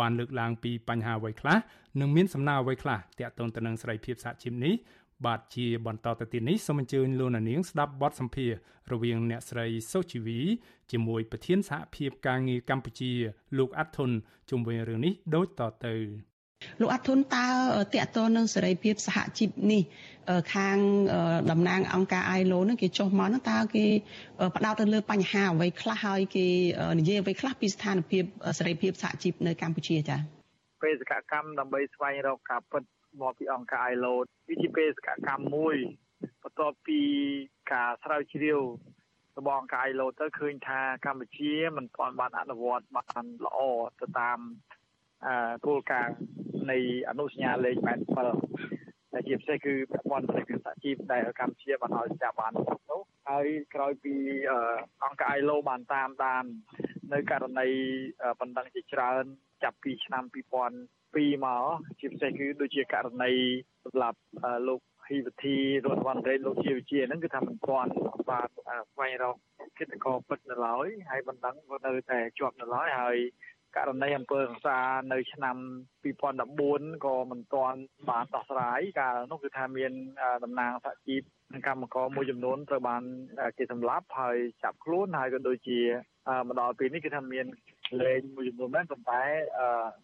[0.00, 1.58] បានលើកឡើងពីបញ្ហាអ្វីខ្លះ
[2.00, 4.74] និងមានសំណើអ្វីខ្លះទាក់ទងទៅនឹងសេរីភាពសហជីពនេះ
[5.26, 8.50] បាទជាបន្តទៅទៀតនេះសូមអញ្ជើញលោកនាងស្ដាប់បទសម្ភាស
[8.92, 10.38] រវាងអ្នកស្រីសុជីវី
[10.90, 13.12] ជាមួយប្រធានសហភាពការងារកម្ពុជា
[13.58, 14.10] លោកអាត់ធុន
[14.50, 15.94] ជុំវិញរឿងនេះដូចតទៅ
[16.80, 17.46] លោកអាត់ធុនតើ
[17.94, 19.82] តកតនឹងសេរីភាពសហជីពនេះ
[20.54, 20.78] ខាង
[21.50, 23.86] តំណាងអង្គការ ILO នឹងគេចុះមកហ្នឹងតើគេ
[24.56, 26.46] ផ្ដោតទៅលើបញ្ហាអ្វីខ្លះហើយគេ
[26.98, 28.24] និយាយអ្វីខ្លះពីស្ថានភាព
[28.58, 30.20] សេរីភាពសហជីពនៅកម្ពុជាចា៎
[30.82, 32.82] បេសកកម្មដើម្បីស្វែងរកការពិត
[33.20, 34.14] មកពីអង្គការ ILO
[34.48, 35.76] វាជាបេសកកម្មមួយ
[36.42, 37.00] បន្ទាប់ពី
[37.72, 38.60] ការស្រាវជ្រាវ
[39.38, 43.58] របស់អង្គការ ILO ទៅឃើញថាកម្ពុជាមិនទាន់បានអនុវត្តបានល្អ
[44.00, 44.38] ទៅតាម
[45.66, 46.16] គោលការណ៍
[46.70, 47.76] នៃអនុសញ្ញាលេខ
[48.44, 52.50] 87ដែលជាពិសេសគឺប្រព័ន្ធសេដ្ឋកិច្ចសហជីពដែលកម្ពុជាបានឲ្យស្ថាប័ន
[52.90, 54.14] នោះហើយក្រោយពី
[55.04, 56.44] អង្គការ ILO បានតាមដាន
[57.12, 57.68] នៅករណី
[58.40, 59.24] បណ្ដឹងជាច្រើន
[59.62, 61.64] ចាប់ពីឆ្នាំ2002មក
[62.00, 63.32] ជាពិសេសគឺដូចជាករណី
[63.84, 64.18] សម្រាប់
[64.68, 65.56] លោកហ៊ីវធី
[65.86, 67.90] រដ្ឋមន្ត្រីលោកជាវិជាហ្នឹងគឺថាមិនទាន់
[68.30, 68.48] បាន
[68.92, 69.36] ស្វែងរក
[69.78, 73.18] គិតកោពិតនៅឡើយហើយបណ្ដឹងក៏នៅតែជាប់នៅឡើយហើយ
[73.76, 74.78] ករណីអំពើហិង្សា
[75.12, 75.56] នៅឆ្នាំ
[76.24, 77.78] 2014ក៏មិនទាន់
[78.10, 79.92] បានដោះស្រាយកាលនោះគឺថាមាន
[80.44, 83.02] តំណាងសហជីពនិងកម្មករមួយចំនួនត្រូវបាន
[83.58, 85.80] គេសម្លាប់ហើយចាប់ខ្លួនហើយក៏ដូចជា
[86.48, 87.46] មកដល់ពេលនេះគឺថាមាន
[88.04, 89.22] លេងមួយចំនួនមែនប៉ុន្តែ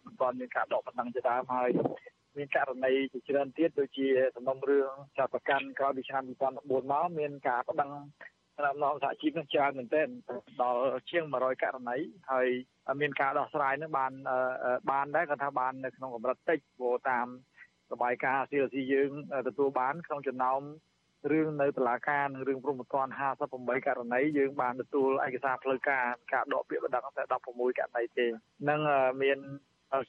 [0.05, 1.69] មិនទាន់មានការដកបណ្ដឹងជាដើមហើយ
[2.37, 7.91] មានករណីជាច្រើនទៀតដូចជាសំណុំរឿងចាប់ប្រកាន់ក្រោយពីឆ្នាំ2014មកមានការប្តឹង
[8.63, 10.07] តាមនំសហជីពនឹងច្រើនមែនទែន
[10.61, 11.97] ដល់ជាង100ករណី
[12.31, 12.47] ហើយ
[13.01, 14.11] មានការដោះស្រាយនឹងបាន
[14.91, 17.27] បានដែរគាត់ថាបាននៅក្នុងកម្រិតតិចព្រោះតាម
[17.91, 19.11] សបាយការ CLC យើង
[19.47, 20.61] ទទួលបានក្នុងចំណោម
[21.31, 23.07] រឿងនៅតុលាការនិងរឿងព្រំប្រទាន
[23.47, 28.27] 58ករណីយើងបានទទួលឯកសារផ្លូវការការដកពាក្យបណ្ដឹងតែ16ករណីទេ
[28.69, 28.79] នឹង
[29.21, 29.39] មាន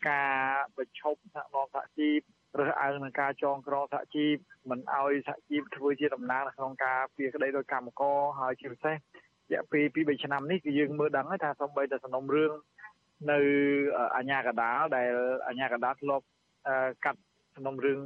[0.09, 0.35] ការ
[0.77, 2.21] ប្រឈប់សហគមន៍សហជីព
[2.59, 4.37] រើសអើងនឹងការចងក្រងសហជីព
[4.71, 12.53] មិនអោយសហជីពធ្វើជាតំណាងក្នុងការពីក្តីដោយកម្មករហើយជាពិសេសរយៈពេល2 3ឆ្នាំនេះគឺយើងមើលដឹងថាសំបីតែសំណុំរឿង
[13.31, 13.39] នៅ
[14.17, 15.11] អញ្ញាកដាលដែល
[15.49, 16.25] អញ្ញាកដាលធ្លាប់
[17.05, 17.21] កាត់
[17.55, 17.99] សំណុំរឿង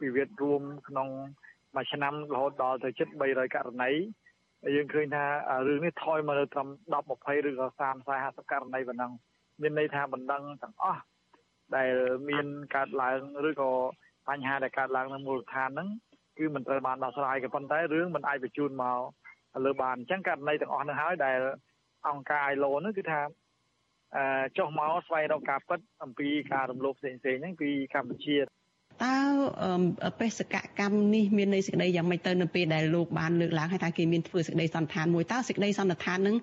[0.00, 1.08] ពិវាទរួមក្នុង
[1.76, 3.90] មួយឆ្នាំរហូតដល់ទៅជិត300ករណី
[4.76, 5.24] យើងឃើញថា
[5.68, 9.12] រឿងនេះថយមកនៅត្រឹម10 20ឬក៏30 40ករណីប៉ុណ្ណឹង
[9.62, 11.02] មានន័យថាបណ្ដឹងទាំងអស់
[11.76, 11.92] ដែល
[12.28, 13.70] មានកើតឡើងឬក៏
[14.28, 15.88] បញ្ហាដែលកើតឡើងនៅមូលដ្ឋានហ្នឹង
[16.38, 18.98] គឺមិនត្រូវបានដោះស្រាយក៏ប៉ុន្តែរឿងមិនអាចបញ្ជូនមក
[19.64, 21.38] លើបានអញ្ចឹងករណីទាំងអស់នោះហើយដែល
[22.08, 23.20] អង្គការ ILO នោះគឺថា
[24.16, 28.36] អឺចុះមកស្វែងរកការពិតអំពីការរំលោភផ្សេងៗហ្នឹងពីកម្ពុជា
[29.02, 29.16] តើ
[30.20, 36.36] បេសកកម្មនេះមានន័យសេចក្តីយ៉ាងម៉េចទៅនៅពេលដែលលោកបានលើកឡើងហើយថាគេមានធ្វើសេចក្តីសន្និដ្ឋានមួយតើសេចក្តីសន្និដ្ឋានហ្នឹង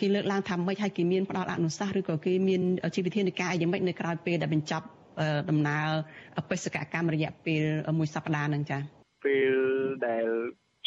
[0.00, 2.62] គេលើកឡើងថាម៉េចហើយគេមានផ្ដល់អនុសាសន៍ឬក៏គេមាន
[2.94, 4.86] ជីវវិធានការយ៉ាងម៉េចនៅក្រៅពេលដែលបញ្ចប់
[5.50, 5.86] ដំណើរ
[6.50, 7.62] បេសកកម្មរយៈពេល
[7.98, 8.80] មួយសប្តាហ៍ហ្នឹងចា៎
[9.26, 9.54] ពេល
[10.06, 10.26] ដែល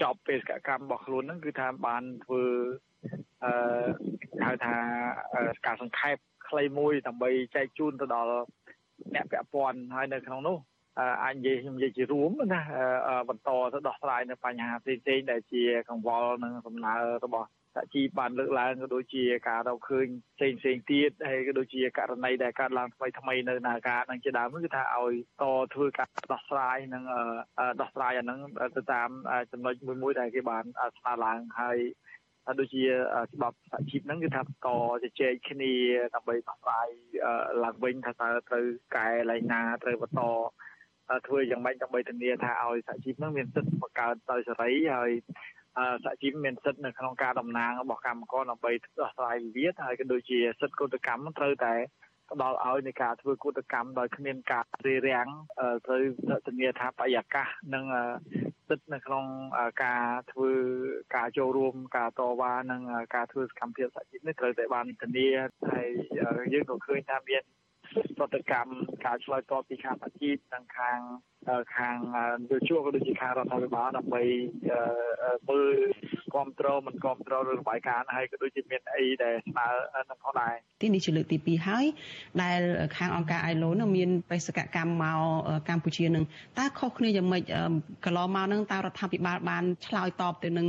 [0.01, 2.43] ចប់បេសកកម្មរបស់ខ្លួនហ្នឹងគឺថាបានធ្វើ
[3.43, 3.53] អឺ
[4.45, 4.76] ហៅថា
[5.66, 6.16] ការសង្ខេប
[6.49, 8.36] ខ្លីមួយដើម្បីចែកជូនទៅដល់
[9.16, 10.58] អ្នកពាក់ព័ន្ធហើយនៅក្នុងនោះ
[11.24, 12.62] អាចនិយាយខ្ញុំនិយាយជារួមណា
[13.30, 16.93] បន្តទៅដោះស្រាយនៅបញ្ហាផ្សេងៗដែលជាកង្វល់និងសំណើ
[17.26, 25.43] របស់សហជីពបានលើកឡើងក៏ដូចជាការរកឃើញផ្សេងផ្សេងទៀតហើយក៏ដូចជាករណីដែលកើតឡើងថ្មីថ្មីនៅនាការនឹងជាដើមគឺថាឲ្យត
[25.74, 27.04] ធ្វើការដោះស្រាយនិង
[27.82, 28.39] ដោះស្រាយអានឹង
[28.78, 29.10] ទៅតាម
[29.52, 30.64] ចំណុចមួយមួយដែលគេបាន
[30.98, 31.78] ស្នើឡើងហើយ
[32.60, 32.84] ដូចជា
[33.34, 34.46] ច្បាប់សហជីពហ្នឹងគឺថាត
[35.04, 35.74] ជជែកគ្នា
[36.16, 36.88] ដើម្បីដោះស្រាយ
[37.64, 38.66] ឡើងវិញថាតើត្រូវ
[38.96, 40.22] កែឡើងណាត្រូវបន្ត
[41.28, 45.12] ធ្វើយ៉ាងម៉េចដើម្បីធានាថាឲ្យសហជីពនឹងមានសិទ្ធិបង្កើតដោយសេរីហើយ
[46.03, 51.74] សហជីពមានសិទ្ធិនៅក្នុងការតំណាងរបស់កម្មករដើម្បីដោះស្រាយវិវាទហើយក៏ដូចជាសិទ្ធិកោតកម្មត្រូវតែ
[52.32, 55.28] ផ្ដល់ឲ្យនៃការធ្វើកោតកម្មដោយគ្មានការរារាំង
[55.86, 56.01] ត្រូវ
[56.47, 57.84] ធានាថាបរិយាកាសនិង
[58.70, 59.26] សិទ្ធិនៅក្នុង
[59.84, 60.51] ការធ្វើ
[61.16, 62.82] ការចូលរួមការតវ៉ានិង
[63.16, 65.28] ការធ្វើសកម្មភាពសហជីពនេះត្រូវតែបានធានា
[65.72, 65.88] ហើយ
[66.53, 67.43] យើងក៏ឃើញថាមាន
[68.18, 68.72] ប្រតិកម្ម
[69.06, 71.00] ការឆ្លើយតបពីខាងអាជីពនិងខាង
[71.76, 71.98] ខាង
[72.50, 74.24] យោជកក៏ដូចជាខាងរដ្ឋាភិបាលដើម្បី
[75.50, 75.76] មើល
[76.34, 79.68] កគ្រប់គ្រងមិនគ្រប់គ្រងរឿងរបាយការណ៍ហើយក៏ដូចជាមានអីដែលស្នើ
[80.10, 81.86] នឹងផងដែរទីនេះជាលើកទី2ហើយ
[82.43, 82.62] ដែល
[82.98, 85.20] ខាងអង្គការ ILO នឹងមានបេសកកម្មមក
[85.70, 86.24] កម្ពុជានឹង
[86.60, 87.43] តើខុសគ្នាយ៉ាងម៉េច
[88.06, 90.68] កន្លងមកនឹងតើរដ្ឋាភិបាលបានឆ្លើយតបទៅនឹង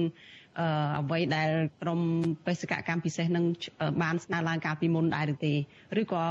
[1.00, 1.50] អ្វីដែល
[1.82, 2.00] ក្រម
[2.46, 3.44] បេសកកម្មពិសេសនឹង
[4.02, 5.54] បានស្នើឡើងកាលពីមុនដែរឬទេ
[6.00, 6.22] ឬក៏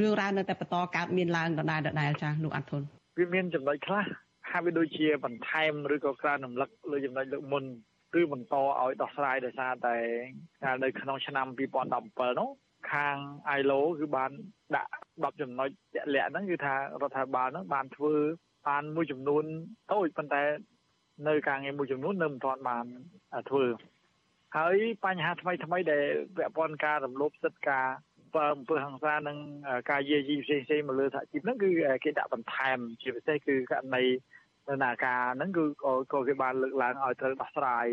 [0.00, 2.82] រឿងរ៉ាវនៅតែបន្តកើតមានឡើងដដែលដដែលចាស់លោកអាត់ធុន
[3.18, 4.04] វាមានចំណុចខ្លះ
[4.50, 7.64] ហាក់បីដូចជាបន្ថែមឬក៏ក្រើនរំលឹកលើចំណុចលើកមុន
[8.14, 9.96] គឺបន្តឲ្យដោះស្រាយដោយសារតែ
[10.82, 11.46] នៅក្នុងឆ្នាំ
[11.92, 12.48] 2017នោះ
[12.92, 13.16] ខាង
[13.58, 14.30] ILO គឺបាន
[14.76, 18.14] ដាក់10ចំណុចជាក់លាក់ហ្នឹងគឺថារដ្ឋាភិបាលហ្នឹងបានធ្វើ
[18.68, 19.44] បានមួយចំនួន
[19.92, 20.42] តូចប៉ុន្តែ
[21.26, 22.86] នៅការងារមួយចំនួននៅមិនទាន់បាន
[23.50, 23.64] ធ្វើ
[24.56, 26.04] ហើយបញ្ហាថ្មីថ្មីដែល
[26.36, 27.86] ពាក់ព័ន្ធការរំលោភសិទ្ធិការ
[28.34, 29.38] បើអំពើហិង្សានិង
[29.90, 31.70] ការយាយីផ្សេងផ្សេងមកលើសហជីពហ្នឹងគឺ
[32.04, 34.04] គេដាក់បន្ថែមជាពិសេសគឺករណី
[34.68, 35.64] ដំណើរការហ្នឹងគឺ
[36.12, 37.86] ក៏គេបានលើកឡើងឲ្យត្រូវដោះស្រាយ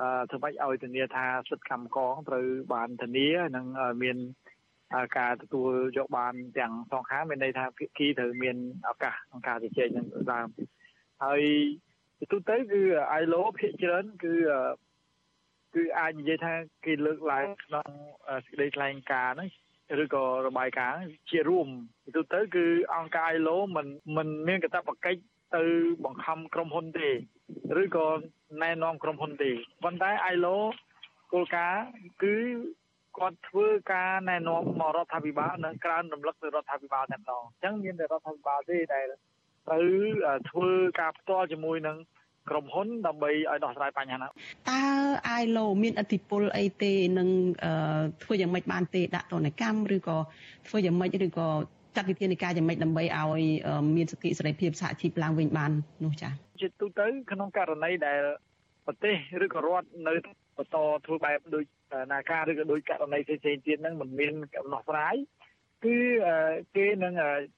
[0.00, 3.66] អឺធ្វើម៉េចឲ្យធានាថាសិទ្ធិកម្មករត្រូវបានធានានិង
[4.02, 4.16] មាន
[5.18, 8.56] ការទទួលយកបានទាំងសងខាងមានន័យថាភាគីត្រូវមាន
[8.88, 10.48] ឱកាសក្នុងការជជែកនឹងដើម
[11.24, 11.42] ហើយ
[12.32, 12.80] ទូទៅគឺ
[13.20, 14.34] ILO ភាគច្រើនគឺ
[15.74, 16.54] គឺអាចនិយាយថា
[16.84, 17.88] គេលើកឡើងក្នុង
[18.46, 19.50] សេចក្តីថ្លែងការណ៍ហ្នឹង
[20.02, 21.00] ឬក៏របាយការណ៍
[21.30, 21.68] ជារួម
[22.16, 22.64] ទូទៅគឺ
[22.94, 23.86] អង្គការ ILO មិន
[24.16, 25.20] មិនមានកាតព្វកិច្ច
[25.56, 25.62] ទៅ
[26.04, 27.10] បង្ខំក្រុមហ៊ុនទេ
[27.80, 28.06] ឬក៏
[28.62, 29.50] ណែនាំក្រុមហ៊ុនទេ
[29.84, 30.56] ប៉ុន្តែ ILO
[31.32, 31.84] គោលការណ៍
[32.22, 32.36] គឺ
[33.18, 39.04] គាត់ធ្វើការណែនាំមករដ្ឋាភិបាលនិងក្រើនរំលឹកទៅរដ្ឋាភិបាលតែម្ដងអញ្ចឹងមានតែរដ្ឋាភិបាលទេដែល
[39.68, 39.84] ត្រូវ
[40.50, 40.68] ធ្វើ
[41.00, 41.96] ការផ្ទាល់ជាមួយនឹង
[42.50, 44.32] ក្រុមហ៊ុនដើម្បីឲ្យដោះស្រាយបញ្ហាហ្នឹង
[44.70, 44.82] តើ
[45.40, 47.28] ILO មានអធិបុលអីទេនឹង
[48.22, 50.18] ធ្វើយ៉ាងម៉េចបានទេដាក់ទណ្ឌកម្មឬក៏
[50.68, 51.48] ធ្វើយ៉ាងម៉េចឬក៏
[51.96, 53.42] ចាត់វិធានការយ៉ាងម៉េចដើម្បីឲ្យ
[53.96, 55.70] មានសិទ្ធិសេរីភាពសហជីពឡើងវិញបាន
[56.04, 58.20] នោះចា៎ជាទូទៅក្នុងករណីដែល
[58.86, 59.14] ប្រទេស
[59.44, 60.14] ឬក៏រដ្ឋនៅ
[60.56, 61.64] បន្តធ្វើបែបដូច
[62.12, 65.16] នាការឬក៏ដូចករណីផ្សេងៗទៀតហ្នឹងមិនមានកំណោះស្រាយ
[65.84, 65.96] គឺ
[66.76, 67.14] គេនឹង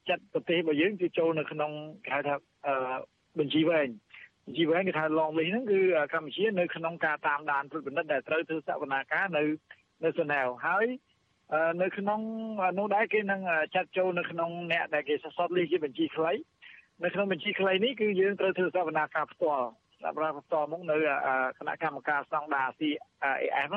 [0.08, 1.70] ចាត់ប្រទេសរបស់យើងគឺចូលនៅក្នុង
[2.04, 2.34] គេហៅថា
[3.38, 3.88] បញ្ជីវែង
[4.56, 5.80] ជីវែងគេថា long list ហ្នឹងគឺ
[6.12, 9.42] កម្ពុជានៅក្នុងការតាមដានត្រួតពិនិត្យដែលត្រូវធ្វើសវនាការនៅ
[10.04, 10.86] នៅសណែវហើយ
[11.82, 12.20] នៅក្នុង
[12.78, 13.40] នោះដែរគេនឹង
[13.74, 16.32] ចាត់ចូលនៅក្នុងអ្នកដែលគេសរសេរលីជាបញ្ជីខ្លី
[17.04, 19.66] នៅក្នុងបញ្ជីខ្លីនេះគឺយើងត្រូវធ្វើសវនាការផ្ទាល់
[20.02, 20.96] សវនាផ្ទាល់មកនៅ
[21.58, 23.70] គណៈកម្មការស្តង់ដារ CAF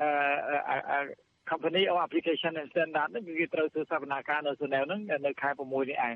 [0.00, 1.00] អឺ
[1.50, 6.14] company or application and standard ហ្នឹងគឺគេត្រូវធ្វើសវនាការនៅសណែវហ្នឹងនៅខែ6នេះឯង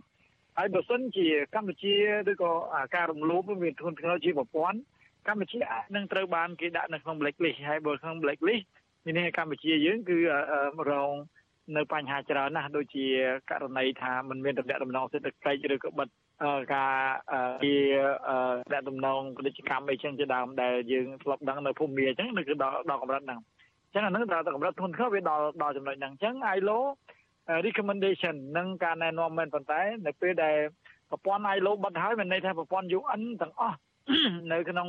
[0.59, 1.95] ហើយបើសិនជាកម្ពុជា
[2.31, 2.53] ឬក៏
[2.97, 4.79] ការរំលោភវាធ្ងន់ធ្ងរជាប្រព័ន្ធ
[5.29, 8.65] កម្ពុជាអាចនឹងត្រូវបានគេដាក់នៅក្នុង blacklist ហើយបើក្នុង blacklist
[9.05, 10.19] មានន័យថាកម្ពុជាយើងគឺ
[10.91, 11.15] រង
[11.77, 13.07] នៅបញ្ហាច្រើនណាស់ដូចជា
[13.51, 16.09] ករណីថាมันមានតំណែងតំណងសេដ្ឋកិច្ចឬក៏បិទ
[16.75, 16.95] ការ
[17.65, 17.77] ជា
[18.73, 26.79] តំណតំណងពាណិជ្ជកម្មអីចឹងជាដើមដែលយើងធ្លាប់ដឹងនៅភូមិមាអញ្ចឹងនៅគឺដល់ដល់កម្រិតហ្នឹងអញ្ចឹងអានឹងដល់កម្រិតធ្ងន់ធ្ងរវាដល់ដល់ចំណុចហ្នឹងអញ្ចឹង ILO
[27.67, 30.57] recommendation និងការណែនាំមែនប៉ុន្តែ នៅពេលដែល
[31.11, 33.79] ប្រព័ន្ធ ILO បិទហើយមានន័យថាប្រព័ន្ធ UN ទាំងអស់
[34.53, 34.89] នៅក្នុង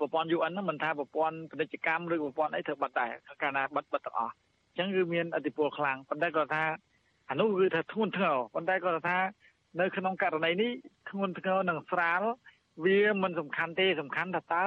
[0.00, 3.10] ប្រព័ន្ធ UN ហ្នឹងមិនថាប្រព័ន្ធពាណិជ្ជកម្មឬប្រព័ន្ធអីធ្វើបិទដែរ
[3.42, 6.64] កាលណាបិទបិទទាំងអស់អញ្ចឹងគឺមានអធិពលខ្លាំងប៉ុន្តែគាត់ថា
[7.30, 9.18] អានោះគឺថាធ្ងន់ធ្ងរប៉ុន្តែគាត់ថា
[9.80, 10.70] នៅក្នុងករណីនេះ
[11.10, 12.22] ធ្ងន់ធ្ងរនិងស្រាល
[12.84, 14.64] វាមិនសំខាន់ទេសំខាន់ថាតើ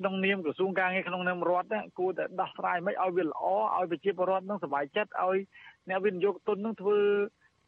[0.00, 3.44] ក្នុងនាមក្រសួងការងារក្នុងនាមរដ្ឋគួរតែដោះស្រាយមិនឲ្យវាល្អ
[3.78, 5.38] ឲ្យប្រជាពលរដ្ឋនឹងសុបាយចិត្តឲ្យ
[5.88, 6.98] អ្នកវិនិយោគទុននឹងធ្វើ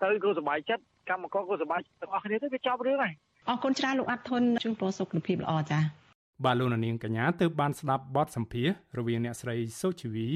[0.03, 3.15] ទៅក៏សុបាយចិត្តកម្មករក៏សុបាយទាំងអស់គ្នាទៅវាចប់រឿងហើយ
[3.49, 5.83] អរគុណច្រើនលោកអាត់ធុនជួបប្រសុខភាពល្អចា៎
[6.45, 8.69] បាទលោកនាងកញ្ញាទើបបានស្ដាប់បទសម្ភាស
[8.99, 10.29] រវាងអ្នកស្រីសុជីវី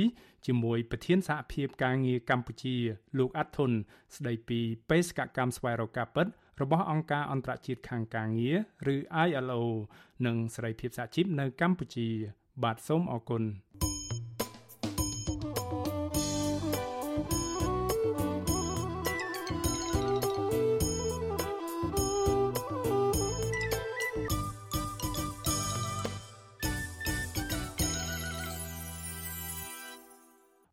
[0.46, 2.76] ជាមួយប្រធានសហភាពការងារកម្ពុជា
[3.18, 3.70] លោកអាត់ធុន
[4.16, 6.26] ស្ដីពីបេសកកម្មស្វែងរកការពិត
[6.62, 8.50] របស់អង្គការអន្តរជាតិខាងការងា
[8.86, 8.96] រឬ
[9.26, 9.62] ILO
[10.26, 12.08] និងសេរីភាពសហជីពនៅកម្ពុជា
[12.62, 13.42] បាទសូមអរគុណ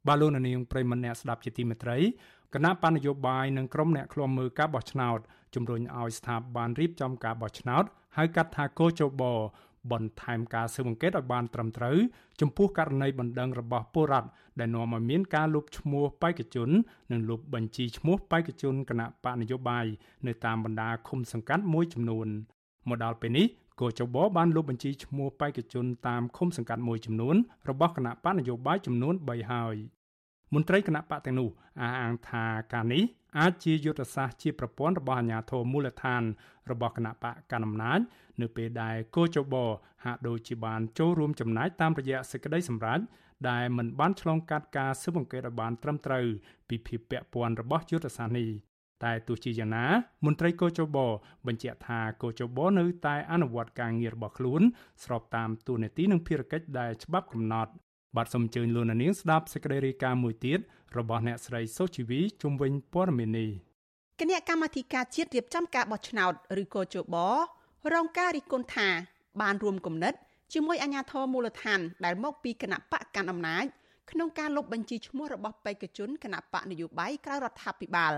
[0.08, 1.98] បាទលោកនាងប្រិមម្នាក់ស្ដាប់ជាទីមេត្រី
[2.54, 5.20] គណៈបណ្ឌនយោបាយនិងក្រុមអ្នកឃ្លាំមើលការបោះឆ្នោត
[5.56, 7.84] ជំរុញឲ្យស្ថាប័នរៀបចំការបោះឆ្នោត
[8.18, 9.24] ហៅកាត់ថាកោជប
[9.91, 11.97] បន្ថែមការស៊ើបអង្កេតឲ្យបានត្រឹមត្រូវ
[12.41, 14.30] ចំពោះករណីបណ្ដឹងរបស់ពលរដ្ឋ
[14.60, 16.70] ដែលនាំឲ្យមានការលុបឈ្មោះបេក្ខជន
[17.12, 19.86] និងលុបបញ្ជីឈ្មោះបេក្ខជនគណៈបកនយោបាយ
[20.28, 22.28] នៅតាមបណ្ដាឃុំសង្កាត់មួយចំនួន
[22.89, 23.45] មកដល់ពេលនេះ
[23.82, 27.36] កោចបបានលុបបញ្ជីឈ្មោះបេក្ខជនតាមឃុំសង្កាត់មួយចំនួន
[27.70, 29.76] របស់គណៈបកនយោបាយចំនួន3ហើយ
[30.54, 31.49] មន្ត្រីគណៈបកទាំងនោះ
[31.82, 33.04] អះអាងថាការនេះ
[33.39, 36.24] អាចជាយុទ្ធសាស្ត្រជាប្រព័ន្ធរបស់អាជ្ញាធរមូលដ្ឋាន
[36.72, 37.99] របស់គណៈបកកណ្ដាលអំណាច
[38.41, 39.56] នៅពេលដែលកោចប
[40.06, 42.99] ហាក់ដូចជាបានចូលរួមចំណែកតាមរយៈសេចក្តីសម្រេច
[43.49, 46.26] ដែលមិនបានឆ្លងកាត់ការស៊ើបអង្កេតឲ្យបានត្រឹមត្រូវ
[46.70, 48.49] ពីភាពពាក់ព័ន្ធរបស់យុទ្ធសាស្ត្រនេះ
[49.04, 49.86] តែទោះជាយ៉ាងណា
[50.26, 50.97] មន្ត្រីកោចប
[51.47, 54.62] បញ្ជាក់ថាកោចបនៅតែអនុវត្តការងាររបស់ខ្លួន
[55.04, 57.72] ស្របតាមទូនាទីនិងភារកិច្ចដែលច្បាប់កំណត់
[58.18, 60.59] បាទសូមអញ្ជើញលោកនាងស្ដាប់សេចក្តីរាយការណ៍មួយទៀត
[60.97, 63.49] របស់អ្នកស្រីសុជីវីជុំវិញព័ត៌មាននេះ
[64.20, 67.18] គណៈកម្មាធិការជាតិរៀបចំការបោះឆ្នោតឬកោជប
[67.93, 68.88] រងការរិះគន់ថា
[69.41, 70.14] បានរួមគំនិត
[70.53, 73.66] ជាមួយអាជ្ញាធរមូលដ្ឋានដែលមកពីគណៈបកកាន់អំណាច
[74.11, 78.14] ក្នុងការលុបបញ្ជីឈ្មោះរបស់បេក្ខជនគណៈបកនយោបាយក្រៅរដ្ឋាភិបាល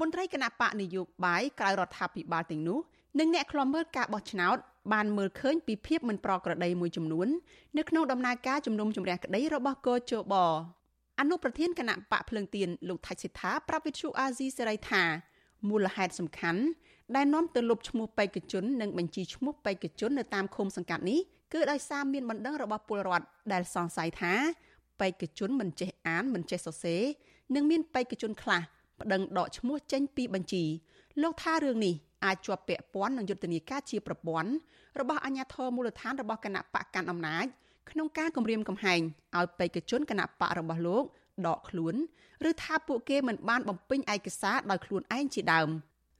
[0.00, 2.78] មន្ត្រីគណៈបកនយោបាយក្រៅរដ្ឋាភិបាលទាំងនោះ
[3.18, 4.56] និងអ្នកខ្លំមើលការបោះឆ្នោត
[4.92, 7.28] បានមើលឃើញពីភាពមិនប្រក្រតីមួយចំនួន
[7.78, 10.34] នៅក្នុងដំណើរការជំនុំជម្រះក្តីរបស់កោជប
[11.20, 15.02] អនុប្រធានគណៈបកភ្លើងទៀនលោកថៃសិដ្ឋាប្រាប់វិទ្យុអាស៊ីសេរីថា
[15.68, 16.62] មូលហេតុសំខាន់
[17.16, 21.20] ដែលនាំទៅលុបឈ្មោះបេក្ខជននិងបញ្ជីឈ្មោះបេក្ខជននៅតាមឃុំសង្កាត់នេះ
[21.52, 24.34] គឺដោយសារមានបណ្ដឹងរបស់ពលរដ្ឋដែលសង្ស័យថា
[25.00, 27.02] បេក្ខជនមិនចេះអានមិនចេះសរសេរ
[27.54, 28.60] និងមានបេក្ខជនខ្លះ
[29.00, 30.64] ប្តឹងដកឈ្មោះចេញពីបញ្ជី
[31.22, 31.94] លោកថារឿងនេះ
[32.26, 34.50] អាចជាប់ពាក់ព័ន្ធនឹងយុទ្ធនាការជាប្រព័ន្ធ
[35.00, 37.46] របស់អាជ្ញាធរមូលដ្ឋានរបស់គណៈបកកាន់អំណាច
[37.90, 39.00] ក្នុងការគម្រាមកំហែង
[39.36, 41.04] ឲ្យបេក្ខជនគណៈបករបស់លោក
[41.46, 41.94] ដកខ្លួន
[42.48, 45.68] ឬថាពួកគេមិនបានបំពេញឯកសារដោយខ្លួនឯងជាដើម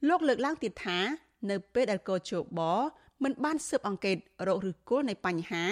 [0.07, 0.99] លោកលើកឡើងទៀតថា
[1.49, 2.61] នៅពេលដែលកោជប
[3.23, 5.65] មិនបានស៊ើបអង្កេតរកឫសគល់នៃបញ្ហា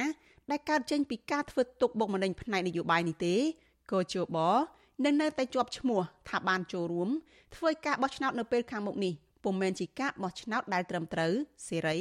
[0.52, 3.36] ដែលកើតចេញពីការធ្វើទុកបុកម្នេញផ្នែកនយោបាយនេះទេ
[3.92, 4.38] កោជប
[5.06, 7.10] នឹងនៅតែជាប់ឈ្មោះថាបានចូលរួម
[7.56, 9.14] ធ្វើការបោះឆ្នោតនៅពេលខាងមុខនេះ
[9.46, 11.34] ពុំមែនជាការបោះឆ្នោតដែលត្រឹមត្រូវ
[11.68, 11.98] សេរី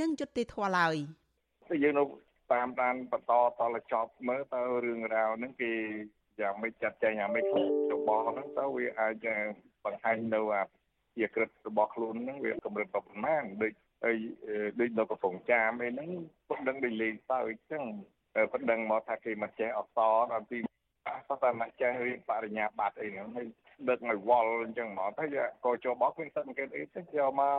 [0.00, 0.96] និងយុត្តិធម៌ឡើយ
[1.82, 2.04] យើងនៅ
[2.52, 5.72] តាមដានបន្តតលចប់មើលតើរឿងរ៉ាវហ្នឹងគេ
[6.40, 7.44] យ៉ាងមិនចាត់ចែងយ៉ាងមិន
[7.92, 9.26] របស់ហ្នឹងតើវាអាច
[9.84, 10.62] បង្ហាញនៅអា
[11.18, 13.72] ជាក្រិតរបស់ខ្លួនហ្នឹងវាកម្រិតប្រមាណដូច
[14.04, 14.16] ហើយ
[14.80, 16.10] ដូចនៅកំពង់ចាមអីហ្នឹង
[16.48, 17.84] ពុតដឹងដូចលេងសើចអញ្ចឹង
[18.50, 20.58] ពុតដឹងមកថាគេមិនចេះអសរដល់ពី
[21.08, 23.48] អសរមិនចេះរៀនបរិញ្ញាបត្រអីហ្នឹងហើយ
[23.88, 25.24] ដឹកឲ្យវល់អញ្ចឹងមកទៅ
[25.64, 27.56] ក៏ចូលបោកមានសិទ្ធិអង្គអីទៅយកមក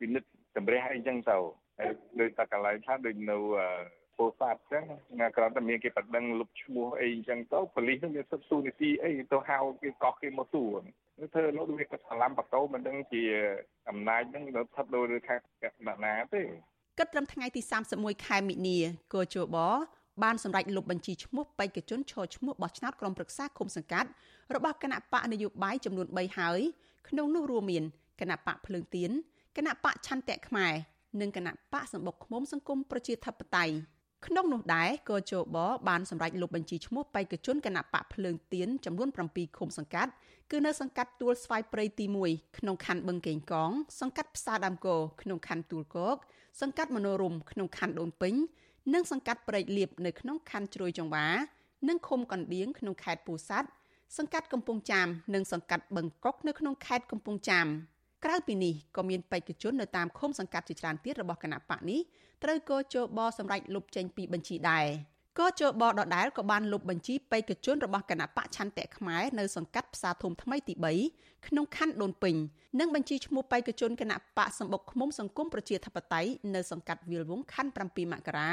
[0.00, 1.38] ពិនិត្យតម្រះអីអញ្ចឹងទៅ
[1.78, 3.36] ហើយដូចតែកន្លែងថាដូចនៅ
[4.18, 4.84] ពោធិ៍សាត់អញ្ចឹង
[5.20, 10.80] ណាគ្រាន់តែមានគេបដិងលុបឈ្មោះអីអញ្ចឹងទៅប៉ូលីសនឹងមានសិទ្ធិទូនីតិអីទៅហៅគេកោះគេមកសួរ
[11.34, 13.22] ធ្វើនោះវាក៏ឆ្លាំបតោមិនដឹងជា
[13.88, 16.42] អំណាចនឹងនៅស្ថិតលើខាងអ្នកណាទេ
[16.98, 17.60] គិតត្រឹមថ្ងៃទី
[17.94, 18.78] 31ខែមិនិនា
[19.14, 19.56] កោជប
[20.22, 24.08] បានសម្រេចលុបបញ្ជីឈ្មោះបេក្ខជនឈរឈ្មោះបោះឆ្នោតក្រុមប្រឹក្សាឃុំសង្កាត់
[24.54, 26.60] របស់គណៈបកនយោបាយចំនួន3ហើយ
[27.08, 27.84] ក្នុងនោះរួមមាន
[28.20, 29.10] គណៈបកភ្លើងទៀន
[29.56, 30.72] គណៈបកឆន្ទៈខ្មែរ
[31.20, 33.74] និងគណៈបកសម្បុកឃុំសង្គមប្រជាធិបតេយ្យ
[34.26, 35.58] ក្នុងនោះដែរកោជប
[35.88, 40.10] បានសម្រេចលុបបញ្ជីឈ្មោះបេក្ខជនគណៈបកភ្លើងទៀនចំនួន7ឃុំសង្កាត់
[40.50, 46.16] គឺនៅសង្កាត់ទួលស្វាយព្រៃទី1ក្នុងខណ្ឌបឹងកេងកង សង្កាត់ផ្សារដើមគោក្នុងខណ្ឌទួលគោក
[46.60, 48.34] សង្កាត់មនោរមក្នុងខណ្ឌដូនពេញ
[48.94, 51.26] និងសង្កាត់ព្រែកលៀបនៅក្នុងខណ្ឌជ្រោយចង្វា
[51.88, 53.68] និងឃុំកណ្ដៀងក្នុងខេត្តពោធិ៍សាត់
[54.18, 57.66] សង្កាត់កំពង់ចាមនិងសង្កាត់បឹងកុកនៅក្នុងខេត្តកំពង់ចាម
[58.24, 62.00] ក្រៅពីនេះក៏មានបេក្ខជននៅតាមឃុំសង្កាត់ជាច្រើនទៀតរបស់គណៈបកនេះ
[62.42, 64.86] ត្រូវកោជបសម្រាប់លុបចេញពីបញ្ជីដែរ
[65.38, 70.74] កោជបដដែលក៏បានលុបបញ្ជីបេក្ខជនរបស់គណៈបកឆន្ទៈខ្មែរនៅសង្កាត់ផ្សារធំថ្មីទី
[71.10, 72.34] 3ក្នុងខណ្ឌដូនពេញ
[72.80, 78.50] និងបញ្ជីឈ្មោះបេក្ខជនគណៈបកសម្បុកឃុំសង្គមប្រជាធិបតេយ្យនៅសង្កាត់វាលវងខណ្ឌ7មករា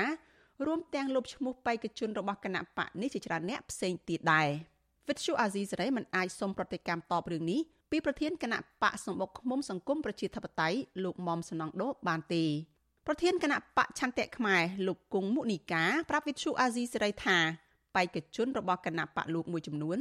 [0.66, 4.48] រួមទាំងលុបឈ្មោះបេក្ខជនរបស់គណៈបកនេះជាច្រើនអ្នកផ្សេងទៀតដែរ
[5.08, 7.60] វិទ្យុអាស៊ីសេរីមិនអាចសុំប្រតិកម្មតបរឿងនេះ
[7.92, 12.44] ពីប្រធានគណៈបកសម្បុកឃុំសង្គមប្រជាធិបតេយ្យលោកមុំសំណងដូបានទេ
[13.12, 17.38] ប្រធានគណៈបកឆន្ទៈខ្មែរលោកគង់មុនីកាប្រាប់វិទ្យុអាស៊ីសេរីថា
[17.96, 19.98] បេក្ខជនរបស់គណៈបកលោកមួយចំនួន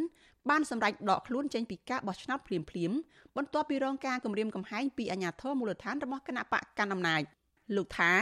[0.50, 2.92] បានសម្រេចដកខ្លួនចេញពីការបោះឆ្នោតភ្លាមភ្លាម
[3.36, 7.22] បន្ទាប់ពីរងការគំរាមកំហែងពីអាជ្ញាធរមូលដ្ឋានរបស់គណៈបកកណ្ដាលអំណាច
[7.76, 8.12] លោកថា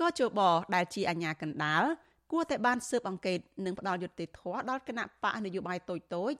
[0.00, 0.40] ក៏ជប
[0.74, 1.82] ដែលជាអាជ្ញាកណ្ដាល
[2.32, 6.32] គួរតែបានស៊ើបអង្កេតនិងផ្ដល់យុត្តិធម៌ដល់គណៈបកនយោបាយតូចតូច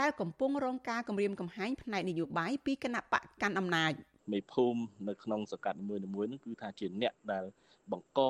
[0.00, 3.94] ដែលកំពុងរងការគំរាមកំហែងផ្នែកនយោបាយពីគណៈបកកាន់អំណាច
[4.30, 7.44] មេភូមិនៅក្នុងសង្កាត់នីមួយៗនោះគឺថាជាអ្នកដែល
[7.92, 8.20] បង្ក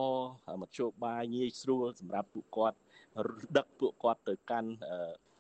[0.62, 2.76] មធ្យោបាយងាយស្រួលសម្រាប់ពួកគាត់
[3.56, 4.70] ដឹកពួកគាត់ទៅកាន់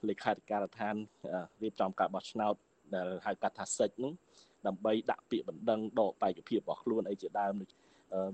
[0.08, 0.94] លេខាធិការដ្ឋាន
[1.62, 2.54] រៀបចំការបោះឆ្នោត
[2.94, 4.12] ដែលហៅកាត់ថាសិចនោះ
[4.66, 7.52] ដើម្បីដាក់ពាក្យបណ្ដឹងដកបេក្ខភាពរបស់ខ្លួនអីជាដើម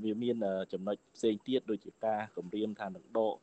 [0.05, 0.37] វាមាន
[0.73, 3.35] ចំណុចផ្សេងទៀតដូចជាការគម្រាមថានឹងដក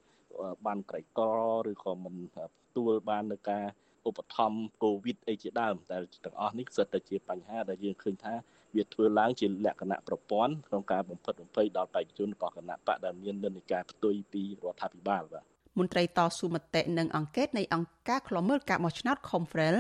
[0.65, 1.30] បានក្រីក្រ
[1.71, 2.39] ឬក៏មិនទ
[2.78, 3.65] ទួលបាននៅការ
[4.07, 8.34] ឧបត្ថម្ភកូវីដអីជាដើមតែទាំងអស់នេះសិតតែជាបញ្ហាដែលយើងឃើញថា
[8.76, 15.43] វាធ្វើឡើងជាលក្ខណៈប្រព័ន្ធក្នុងការបំផិតបំភ័យដល់បេក្ខជនរបស់គណៈបកដែលមាននិន្នាការផ្ទុយពីរដ្ឋាភិបាលបាទ
[15.80, 19.78] មន្ត្រីតស៊ូមតិនិងអង្គការនៃអង្គការឃ្លាំមើលការបោះឆ្នោត Confrel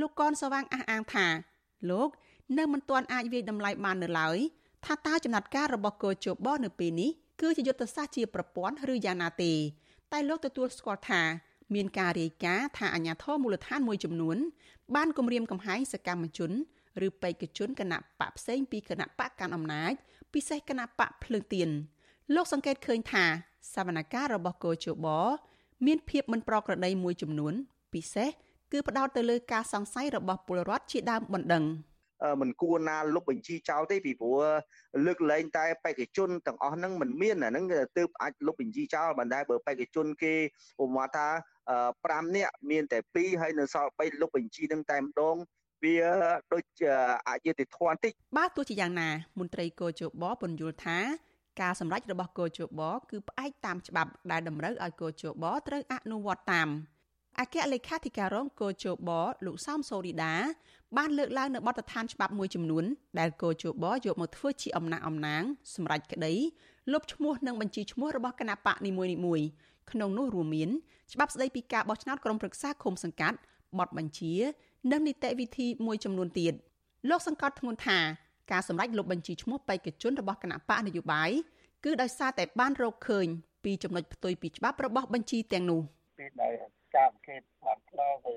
[0.00, 1.26] លោកកនសវាងអះអាងថា
[1.90, 2.08] លោក
[2.58, 4.38] នៅមិនទាន់អាចវិយតម្លៃបាននៅឡើយ
[4.84, 9.52] ថាតើចំណាត់ការរបស់កោជបនៅពេលនេះគឺជាយុទ្ធសាស្ត្រជាប្រព័ន្ធឬយ៉ាងណាទេ
[10.12, 11.22] តែលោកទទួលស្គាល់ថា
[11.74, 14.36] មានការរាយការណ៍ថាអាញាធរមូលដ្ឋានមួយចំនួន
[14.94, 16.52] បានគម្រាមកំហែងសកម្មជន
[17.06, 19.92] ឬបេក្ខជនគណៈបកផ្សេងពីគណៈបកកាន់អំណាច
[20.34, 21.68] ពិសេសគណៈបកភ្លើងទៀន
[22.34, 23.24] លោកសង្កេតឃើញថា
[23.74, 25.06] សវនកម្មរបស់កោជប
[25.86, 27.54] មានភាពមិនប្រក្រតីមួយចំនួន
[27.94, 28.28] ពិសេស
[28.72, 31.64] គឺផ្ដោតទៅលើការសង្ស័យរបស់ពលរដ្ឋជាដើមបណ្ដឹង
[32.40, 34.40] មិនគួរណាលុបបញ្ជីចោលទេពីព្រោះ
[35.06, 37.64] លើកលែងតែបេក្ខជនទាំងអស់ហ្នឹងមិនមានអាហ្នឹង
[37.98, 40.34] ទើបអាចលុបបញ្ជីចោលបានដែរបើបេក្ខជនគេ
[40.78, 41.28] ប្រមាថថា
[42.22, 45.36] 5នាក់មានតែ2ហើយនៅសល់3លុបបញ្ជីហ្នឹងតែម្ដង
[45.84, 45.96] វា
[46.52, 46.64] ដូច
[47.28, 49.08] អយុត្តិធម៌បន្តិចបាទទោះជាយ៉ាងណា
[49.38, 50.98] មន្ត្រីកោជបពន្យល់ថា
[51.60, 56.68] ការសម្រេចរបស់កោជបគឺផ្អែកតាមច្បាប់ដែលតម្រូវឲ្យកោជបត្រូវអនុវត្តតាម
[57.40, 59.10] អគ្គលេខាធិការរងកោជប
[59.46, 60.34] លោកសោមសូរីដា
[60.96, 62.84] បានលើកឡើងនៅបទដ្ឋានច្បាប់មួយចំនួន
[63.18, 65.42] ដែលកោជបយកមកធ្វើជាអំណះអំណាង
[65.74, 66.34] សម្រាប់ក្តី
[66.92, 69.46] លុបឈ្មោះនិងបញ្ជីឈ្មោះរបស់គណៈបកនីមួយៗ
[69.90, 70.70] ក្នុងនោះរួមមាន
[71.12, 73.38] ច្បាប់ស្តីពីការបោះឆ្នោតក្រុមប្រឹក្សាឃុំសង្កាត់
[73.78, 74.34] បទបញ្ជា
[74.90, 76.54] និងនីតិវិធីមួយចំនួនទៀត
[77.10, 77.98] លោកសង្កត់ធ្ងន់ថា
[78.52, 81.30] ការសម្រេចលុបបញ្ជីឈ្មោះបេក្ខជនរបស់គណៈបកនយោបាយ
[81.84, 83.26] គឺដោយសារតែបានរកឃើញ
[83.64, 85.80] ពីចំណុចផ្ទុយពីច្បាប់របស់បញ្ជីទាំងនោះ
[86.18, 86.54] ពេលដែល
[86.94, 88.34] ការអង្កេតបានផ្ដល់ទៅ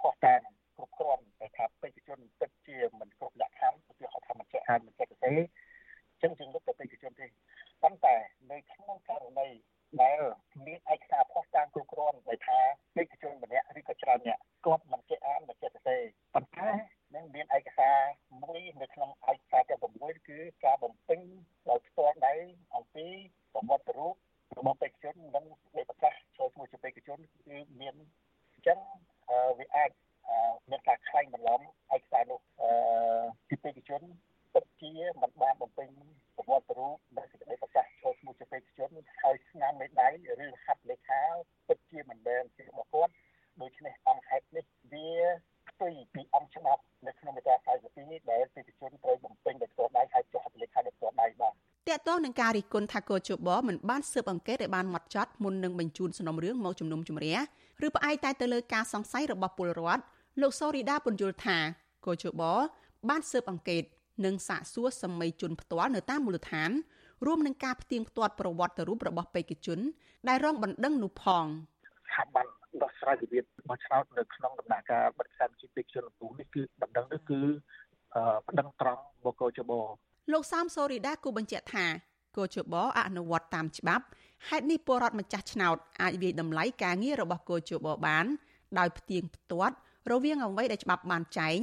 [0.00, 0.40] ភស្តុតាង
[0.76, 5.38] គ្រប់គ្រាន់តែថាបេក្ខជនពិតជាមិនគ្រប់លក្ខខណ្ឌឧទាហរណ៍ថាមិនចេះអានមិនចេះសរសេរ
[6.10, 7.26] អញ្ចឹងយើងលុបទៅបេក្ខជនទេ
[7.82, 8.16] ប៉ុន្តែ
[8.50, 9.48] នៅក្នុងករណី
[10.02, 10.20] ដែល
[10.66, 12.58] មានឯកសារភស្តុតាងគ្រប់គ្រាន់ដែលថា
[12.96, 16.02] បេក្ខជនម្នាក់ឬក៏ច្រើនអ្នកគាត់មិនចេះអានមិនចេះសរសេរ
[16.34, 16.70] ប៉ុន្តែ
[17.14, 17.96] នឹងមានឯកសារ
[18.42, 21.20] មួយនៅក្នុងឯកសារទាំង6គឺការបំពេញ
[21.68, 22.34] ដោយផ្ទាល់ដៃ
[22.76, 23.06] អំពី
[23.52, 24.14] ប្រវត្តិរូប
[24.58, 27.94] របស់បេក្ខជននិងសេចក្តីប្រកាសចូលឈ្មោះជាបេក្ខជនគឺមាន
[28.54, 28.78] អញ្ចឹង
[29.58, 29.90] វាអាច
[30.70, 31.60] មានការខ្លែងបន្លំ
[31.94, 32.70] ឯកសារនោះអឺ
[33.48, 34.02] ពីបេក្ខជន
[34.54, 35.88] ពិតជាមិនបានបំពេញ
[36.36, 38.90] ប្រវត្តិរូបនិងសេចក្តីប្រកាសចូលឈ្មោះជាបេក្ខជន
[39.22, 40.08] ហើយស្នាមមេដៃ
[40.44, 41.22] ឬហត្ថលេខា
[41.68, 43.12] ពិតជាមិនមែនជារបស់គាត់
[43.60, 45.10] ដូច្នេះអង្គហេតុនេះវា
[45.68, 47.56] ផ្ទុយពីអង្គច្បាប់នៅក្នុងមាត្រា
[47.94, 57.36] 42ដែលបេក្ខជនត្រូវបំពេញដោយផ្ទាល់ដៃហើយចុះហត្ថលេខាដោយផ្ទាល់ដៃបាទតកតង នឹងការរិះគន់ថាកោជបមិនបានស៊ើបអង្កេតឲ្យបានម៉ត់ចត់មុននឹងបញ្ជូនសំណុំរឿងមកជំនុំជម្រះ
[57.86, 60.02] ឬផ្អែកតែទៅលើការសង្ស័យរបស់ពលរដ្ឋ
[60.40, 61.58] លោកសូរីដាពន្យល់ថា
[62.06, 62.42] កោជប
[63.08, 63.82] បានស៊ើបអង្កេត
[64.24, 66.70] និងសាកសួរសម័យជនផ្ទាល់នៅតាមមូលដ្ឋាន
[67.26, 69.78] រួមនឹងការផ្ទៀងផ្ទាត់ប្រវត្តិរូបរបស់បេក្ខជន
[70.28, 72.46] ដែលរងបណ្ដឹងនោះផងស្ថាប័ន
[72.82, 77.40] ដោះស្រាយវិវាទរបស់ឆ្នោតនៅក្នុងដំណាក់កាលបរិស្ថានជីវបេក្ខជនលំពូនេះគឺបណ្ដឹងនេះគឺ
[78.46, 79.72] បណ្ដឹងត្រង់បកោជប
[80.32, 81.86] លោកសាមសូរីដាគូបញ្ជាក់ថា
[82.38, 84.04] កោជបអនុវត្តតាមច្បាប់
[84.48, 88.24] ហេតុនេះពលរដ្ឋម្ចាស់ឆ្នោតអាចវាយតម្លៃការងាររបស់កោជបបាន
[88.78, 89.76] ដោយផ្ទៀងផ្ទាត់
[90.12, 91.58] រវាងអ្វីដែលច្បាប់បានចែង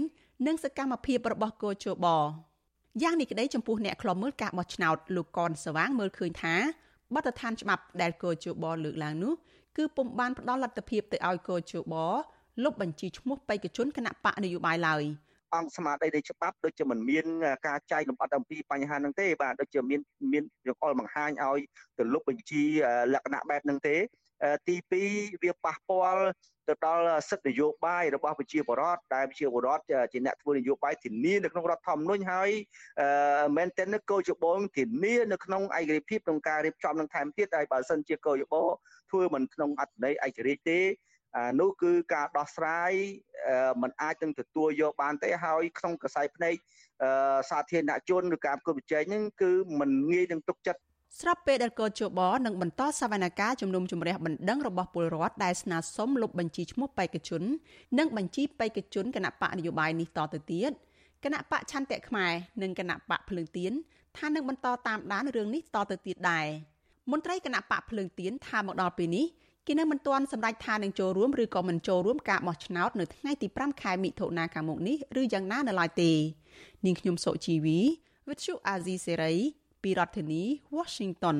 [0.48, 2.08] និងសកម្មភាពរបស់កោជប
[3.02, 6.56] យ៉ាងនេះក្តីចំពោះអ្នកខ្លំមើលការបោះឆ្នោតលោកកនសវាងមើលឃើញថា
[7.14, 9.34] បទដ្ឋានច្បាប់ដែលកោជបលើកឡើងនោះ
[9.78, 11.96] គឺពុំបានផ្ដល់លទ្ធភាពទៅឲ្យកោជប
[12.64, 15.04] លុបបញ្ជីឈ្មោះបេក្ខជនគណៈបកនយោបាយឡើយ
[15.54, 17.26] អង្គស្មារតីនៃច្បាប់ដូចជាមិនមាន
[17.68, 21.60] ការចែកលម្អិតអំពីបញ្ហាហ្នឹងទេបាទដូចជាមានមានរកលបង្ហាញឲ្យ
[21.98, 22.64] ទៅលុបបញ្ជី
[23.14, 23.96] លក្ខណៈបែបហ្នឹងទេ
[24.68, 24.76] ទី
[25.10, 26.26] 2វាប៉ះពាល់
[26.68, 29.84] ទៅដល់សិទ្ធិនយោបាយរបស់ប្រជាពលរដ្ឋដែលប្រជាពលរដ្ឋ
[30.14, 32.50] ជាអ្នកធ្វើនយោបាយធានានៅក្នុងរដ្ឋធម្មនុញ្ញហើយ
[33.58, 38.70] មែនទែនគោលជបងធានានៅក្នុងឯករាជ្យភាពក្នុងការរៀបចំនឹងថែមទៀតហើយបើសិនជាគោលជបង
[39.12, 40.80] ធ្វើមិនក្នុងអត្ថន័យឯករាជ្យទេ
[41.61, 42.93] នោះគឺការដោះស្រាយ
[43.83, 46.55] มันអាចនឹងទទួលយកបានទេហើយក្នុងកសែភ្នែក
[47.51, 50.81] សាធារណជនឬការប្រកួតប្រជែងហ្នឹងគឺมันងាយនឹងទុកចិត្ត
[51.21, 57.43] ស្របពេលដែលកោជបនឹងបន្តសវនកម្មជំនុំជម្រះបណ្ដឹងរបស់ពលរដ្ឋដែលស្នើសុំលុបបញ្ជីឈ្មោះបេក្ខជន
[57.99, 60.73] និងបញ្ជីបេក្ខជនគណៈបកនយោបាយនេះតទៅទៀត
[61.25, 62.33] គណៈបកឆន្ទៈខ្មែរ
[62.63, 63.73] និងគណៈបកភ្លើងទៀន
[64.19, 66.47] ថានឹងបន្តតាមដានរឿងនេះតទៅទៀតដែរ
[67.11, 69.27] មន្ត្រីគណៈបកភ្លើងទៀនថាមកដល់ពេលនេះ
[69.68, 76.12] គេនៅមិនទាន់សម្រេចថានឹងចូលរួមឬក៏មិនចូលរួមការបោះឆ្នោតនៅថ្ងៃទី5ខែមិថុនាខាងមុខនេះឬយ៉ាងណានៅឡើយទេ
[76.86, 77.80] នាងខ្ញុំសុជីវី
[78.28, 79.38] With you Azizi Serai
[79.84, 80.44] ពីរដ្ឋធានី
[80.78, 81.38] Washington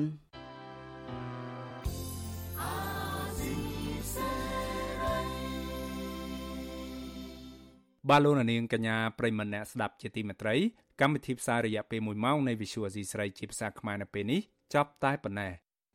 [8.08, 10.54] បាទលោកនាងកញ្ញាប្រិមម្នាក់ស្ដាប់ជាទីមេត្រី
[11.00, 14.40] កម្មវិធីផ្សាយរយៈពេល1ម៉ោងនៃ Visual Asia ស្រីជាភាសាខ្មែរនៅពេលនេះ
[14.74, 15.65] ចប់តែប៉ុណ្ណេះ